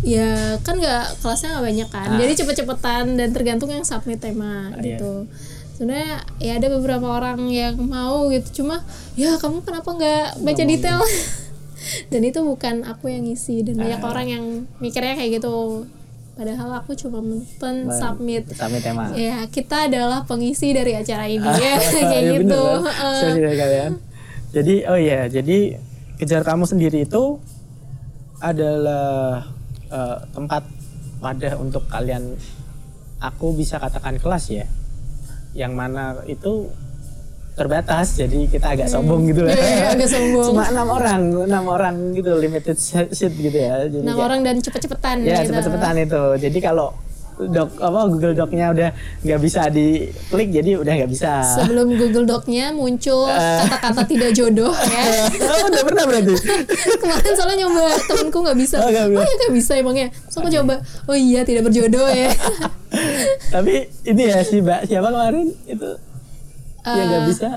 ya 0.00 0.56
kan 0.58 0.76
nggak 0.76 1.20
kelasnya 1.20 1.48
nggak 1.52 1.66
banyak 1.66 1.88
kan. 1.88 2.08
Ah. 2.08 2.18
jadi 2.18 2.32
cepet-cepetan 2.34 3.04
dan 3.14 3.28
tergantung 3.30 3.68
yang 3.68 3.82
submit 3.82 4.18
tema 4.18 4.68
Ah, 4.68 4.76
iya. 4.76 4.96
gitu. 4.96 5.28
Sebenarnya 5.72 6.10
ya 6.38 6.52
ada 6.56 6.68
beberapa 6.70 7.06
orang 7.06 7.48
yang 7.48 7.76
mau 7.78 8.26
gitu. 8.28 8.62
Cuma 8.62 8.80
ya 9.12 9.36
kamu 9.36 9.60
kenapa 9.60 9.88
nggak 9.88 10.24
baca 10.38 10.62
detail? 10.64 11.00
dan 12.10 12.22
itu 12.22 12.38
bukan 12.40 12.82
aku 12.84 13.08
yang 13.08 13.22
ngisi 13.22 13.60
dan 13.60 13.74
banyak 13.76 13.98
Ah. 13.98 14.08
orang 14.08 14.26
yang 14.26 14.44
mikirnya 14.78 15.14
kayak 15.14 15.36
gitu 15.36 15.84
padahal 16.32 16.80
aku 16.80 16.96
cuma 16.96 17.20
pen 17.60 17.86
submit 17.88 18.48
submit 18.50 18.80
tema 18.80 19.12
ya 19.12 19.44
kita 19.46 19.84
adalah 19.86 20.24
pengisi 20.24 20.72
dari 20.72 20.96
acara 20.96 21.28
ini 21.28 21.44
ya 21.60 21.76
kayak 21.76 22.08
Iya, 22.08 22.32
gitu 22.40 22.60
bener? 22.60 22.88
Heeh. 22.88 23.16
Sekali 23.20 23.40
dari 23.40 23.56
kalian. 23.56 23.92
Jadi 24.52 24.74
oh 24.84 24.98
iya, 24.98 25.20
jadi 25.26 25.58
kejar 26.16 26.44
kamu 26.44 26.64
sendiri 26.64 27.04
itu 27.04 27.40
adalah 28.38 29.46
eh, 29.88 30.18
tempat 30.28 30.62
wadah 31.20 31.54
untuk 31.56 31.86
kalian 31.86 32.36
aku 33.16 33.54
bisa 33.54 33.78
katakan 33.78 34.18
kelas 34.18 34.44
ya. 34.50 34.66
Yang 35.52 35.72
mana 35.72 36.04
itu 36.26 36.68
terbatas 37.62 38.06
jadi 38.14 38.38
kita 38.46 38.66
agak 38.68 38.88
sombong 38.88 39.24
gitu 39.24 39.42
lah. 39.42 39.52
Iya, 39.52 39.62
iya, 39.62 39.86
agak 39.92 40.08
sombong. 40.08 40.46
Cuma 40.50 40.64
enam 40.66 40.88
orang, 40.88 41.20
enam 41.42 41.64
orang 41.66 41.94
gitu 42.12 42.30
limited 42.34 42.76
seat 42.76 43.08
gitu 43.32 43.54
ya. 43.54 43.86
Jadi 43.86 44.02
enam 44.02 44.18
orang 44.18 44.42
dan 44.42 44.58
cepet-cepetan 44.58 45.22
ya 45.22 45.40
gitu. 45.40 45.54
cepet-cepetan 45.54 45.94
itu 46.00 46.22
jadi 46.40 46.58
kalau 46.60 46.90
dok 47.32 47.74
apa 47.80 48.06
Google 48.06 48.36
Doc-nya 48.36 48.70
udah 48.70 48.88
nggak 49.24 49.40
bisa 49.40 49.66
diklik 49.66 50.52
jadi 50.52 50.78
udah 50.78 50.92
nggak 50.94 51.10
bisa 51.10 51.42
sebelum 51.42 51.96
Google 51.96 52.22
Doc-nya 52.22 52.70
muncul 52.70 53.24
Eh. 53.26 53.58
kata-kata 53.66 54.04
tidak 54.04 54.30
jodoh 54.30 54.70
ya 54.70 55.02
oh, 55.50 55.66
udah 55.66 55.82
pernah 55.82 56.04
berarti 56.06 56.34
kemarin 57.02 57.32
soalnya 57.34 57.56
nyoba 57.64 57.84
temenku 58.04 58.38
nggak 58.38 58.58
bisa 58.60 58.76
Oh, 58.78 58.86
bisa. 58.86 59.02
oh 59.10 59.24
ya 59.24 59.34
nggak 59.34 59.54
bisa 59.58 59.72
emangnya 59.74 60.06
so 60.28 60.38
aku 60.38 60.52
coba 60.52 60.74
oh 61.08 61.16
iya 61.16 61.40
tidak 61.42 61.66
berjodoh 61.66 62.06
ya 62.06 62.30
tapi 63.54 63.74
ini 64.04 64.22
ya 64.22 64.38
si 64.44 64.60
mbak 64.60 64.86
siapa 64.86 65.08
kemarin 65.08 65.50
itu 65.66 65.88
yang 66.84 67.06
nggak 67.06 67.22
Eh, 67.22 67.28
bisa 67.28 67.48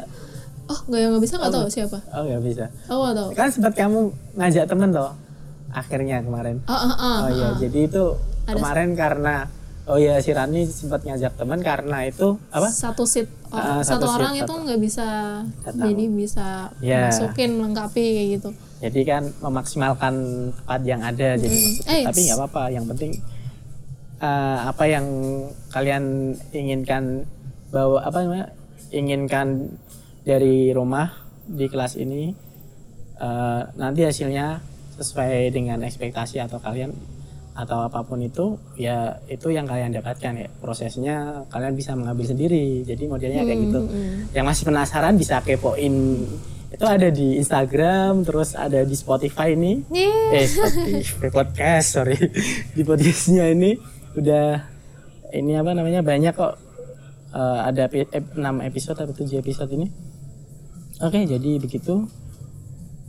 oh 0.66 0.80
nggak 0.84 1.00
yang 1.00 1.12
nggak 1.12 1.24
bisa 1.24 1.36
nggak 1.36 1.52
tahu 1.52 1.68
siapa 1.68 1.98
oh 2.10 2.22
nggak 2.24 2.44
bisa 2.44 2.66
oh 2.88 2.98
nggak 3.00 3.16
tahu 3.16 3.30
kan 3.34 3.48
sempat 3.50 3.74
kamu 3.74 4.00
ngajak 4.34 4.66
temen 4.66 4.90
toh 4.90 5.12
akhirnya 5.70 6.18
kemarin 6.20 6.56
oh, 6.64 6.74
oh, 6.74 6.94
oh, 6.96 7.18
oh 7.22 7.30
iya 7.30 7.48
oh. 7.48 7.54
jadi 7.58 7.80
itu 7.84 8.04
Ada- 8.46 8.56
kemarin 8.56 8.90
karena 8.94 9.36
oh 9.86 9.98
iya 9.98 10.18
si 10.18 10.32
Rani 10.32 10.66
sempat 10.66 11.02
ngajak 11.02 11.36
temen 11.36 11.60
karena 11.60 11.98
itu 12.04 12.38
apa 12.50 12.66
satu 12.68 13.04
seat 13.04 13.30
oh, 13.48 13.58
Ah, 13.58 13.80
satu, 13.80 14.02
satu 14.02 14.06
seat, 14.08 14.16
orang 14.16 14.34
itu 14.36 14.46
satu. 14.48 14.64
nggak 14.64 14.80
bisa 14.80 15.08
tahu. 15.62 15.78
jadi 15.84 16.04
bisa 16.08 16.48
Ya. 16.80 17.02
masukin 17.06 17.50
melengkapi 17.56 18.02
kayak 18.04 18.30
gitu 18.36 18.50
jadi 18.76 19.00
kan 19.04 19.24
memaksimalkan 19.40 20.14
tempat 20.56 20.82
yang 20.84 21.02
ada 21.02 21.28
jadi 21.36 21.48
maksudnya. 21.48 21.92
Eh, 21.92 22.04
tapi 22.04 22.20
nggak 22.24 22.38
apa-apa 22.40 22.64
yang 22.70 22.86
penting 22.86 23.12
eh, 24.18 24.58
apa 24.64 24.84
yang 24.86 25.06
kalian 25.70 26.04
inginkan 26.50 27.28
bawa 27.68 28.00
apa 28.02 28.18
namanya 28.22 28.48
inginkan 28.96 29.76
dari 30.24 30.72
rumah 30.72 31.12
di 31.46 31.68
kelas 31.68 32.00
ini 32.00 32.32
eh, 33.20 33.62
nanti 33.76 34.02
hasilnya 34.08 34.64
sesuai 34.96 35.52
dengan 35.52 35.84
ekspektasi 35.84 36.40
atau 36.40 36.58
kalian 36.64 36.96
atau 37.56 37.88
apa 37.88 38.04
pun 38.04 38.20
itu 38.20 38.60
ya 38.76 39.16
itu 39.32 39.48
yang 39.48 39.64
kalian 39.64 39.96
dapatkan 39.96 40.34
ya. 40.36 40.48
Prosesnya 40.60 41.48
kalian 41.48 41.74
bisa 41.76 41.96
mengambil 41.96 42.28
sendiri. 42.28 42.84
Jadi 42.84 43.08
modelnya 43.08 43.48
kayak 43.48 43.60
gitu. 43.64 43.82
Yang 44.36 44.46
masih 44.46 44.64
penasaran 44.68 45.16
bisa 45.16 45.40
kepoin. 45.40 45.96
Itu 46.68 46.84
ada 46.84 47.08
di 47.08 47.40
Instagram 47.40 48.28
terus 48.28 48.60
ada 48.60 48.84
di 48.84 48.92
Spotify 48.92 49.56
ini. 49.56 49.88
Yeay. 49.88 50.44
eh 50.44 50.48
Spotify 50.52 51.32
podcast 51.32 51.88
sorry. 51.96 52.20
Di 52.76 52.84
podcastnya 52.84 53.48
ini 53.48 53.80
udah 54.20 54.60
ini 55.32 55.56
apa 55.56 55.72
namanya 55.72 56.04
banyak 56.04 56.36
kok 56.36 56.65
Eh, 57.36 57.60
ada 57.68 57.92
ep- 57.92 58.08
ep- 58.08 58.32
6 58.32 58.64
episode 58.64 58.96
atau 58.96 59.12
7 59.12 59.36
episode 59.36 59.68
ini 59.70 59.92
oke 60.98 61.20
jadi 61.20 61.52
begitu 61.60 62.08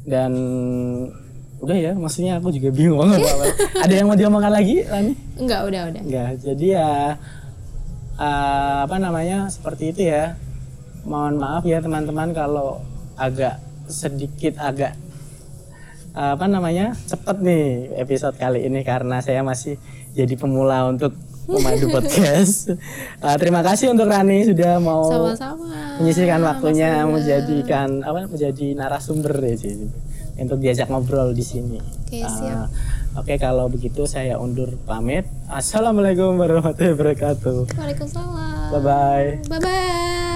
dan 0.02 0.34
udah 1.56 1.76
ya 1.76 1.92
maksudnya 1.94 2.36
aku 2.36 2.50
juga 2.50 2.74
bingung 2.74 3.06
-apa. 3.06 3.22
ada 3.86 3.94
yang 3.94 4.10
mau 4.10 4.18
diomongkan 4.18 4.50
lagi 4.50 4.82
Lani? 4.82 5.14
enggak 5.38 5.60
udah 5.62 5.82
udah 5.88 6.00
Enggak, 6.02 6.30
jadi 6.42 6.66
ya 6.66 6.90
eh, 8.16 8.78
apa 8.82 8.96
namanya 8.98 9.46
seperti 9.46 9.94
itu 9.94 10.10
ya. 10.10 10.34
Mohon 11.06 11.38
maaf 11.38 11.62
ya 11.62 11.78
teman-teman 11.78 12.34
kalau 12.34 12.82
agak 13.14 13.62
sedikit 13.86 14.58
agak 14.58 14.98
eh, 16.12 16.30
apa 16.34 16.50
namanya 16.50 16.98
cepet 17.06 17.36
nih 17.40 17.64
episode 17.96 18.34
kali 18.34 18.66
ini 18.66 18.82
karena 18.82 19.22
saya 19.22 19.46
masih 19.46 19.78
jadi 20.12 20.34
pemula 20.34 20.90
untuk 20.90 21.14
memandu 21.46 21.86
podcast. 21.88 22.74
Eh, 23.16 23.36
terima 23.38 23.62
kasih 23.62 23.90
untuk 23.90 24.06
Rani 24.06 24.46
sudah 24.46 24.78
mau 24.78 25.06
sama-sama 25.06 25.98
menyisihkan 25.98 26.40
waktunya 26.42 27.02
Mas 27.02 27.22
menjadikan 27.22 28.02
apa 28.02 28.26
menjadi 28.26 28.66
narasumber 28.74 29.32
ya 29.40 29.54
sih 29.56 29.88
untuk 30.36 30.60
diajak 30.60 30.92
ngobrol 30.92 31.32
di 31.32 31.40
sini. 31.40 31.80
Oke, 31.80 32.20
Eh, 32.20 32.28
siap. 32.28 32.68
Oke, 33.16 33.40
kalau 33.40 33.72
begitu 33.72 34.04
saya 34.04 34.36
undur 34.36 34.76
pamit. 34.84 35.24
Assalamualaikum 35.48 36.36
warahmatullahi 36.36 36.92
wabarakatuh. 36.92 37.72
Waalaikumsalam. 37.72 38.70
Bye 38.70 38.82
bye. 38.84 39.28
Bye 39.48 39.60
bye. 39.64 40.35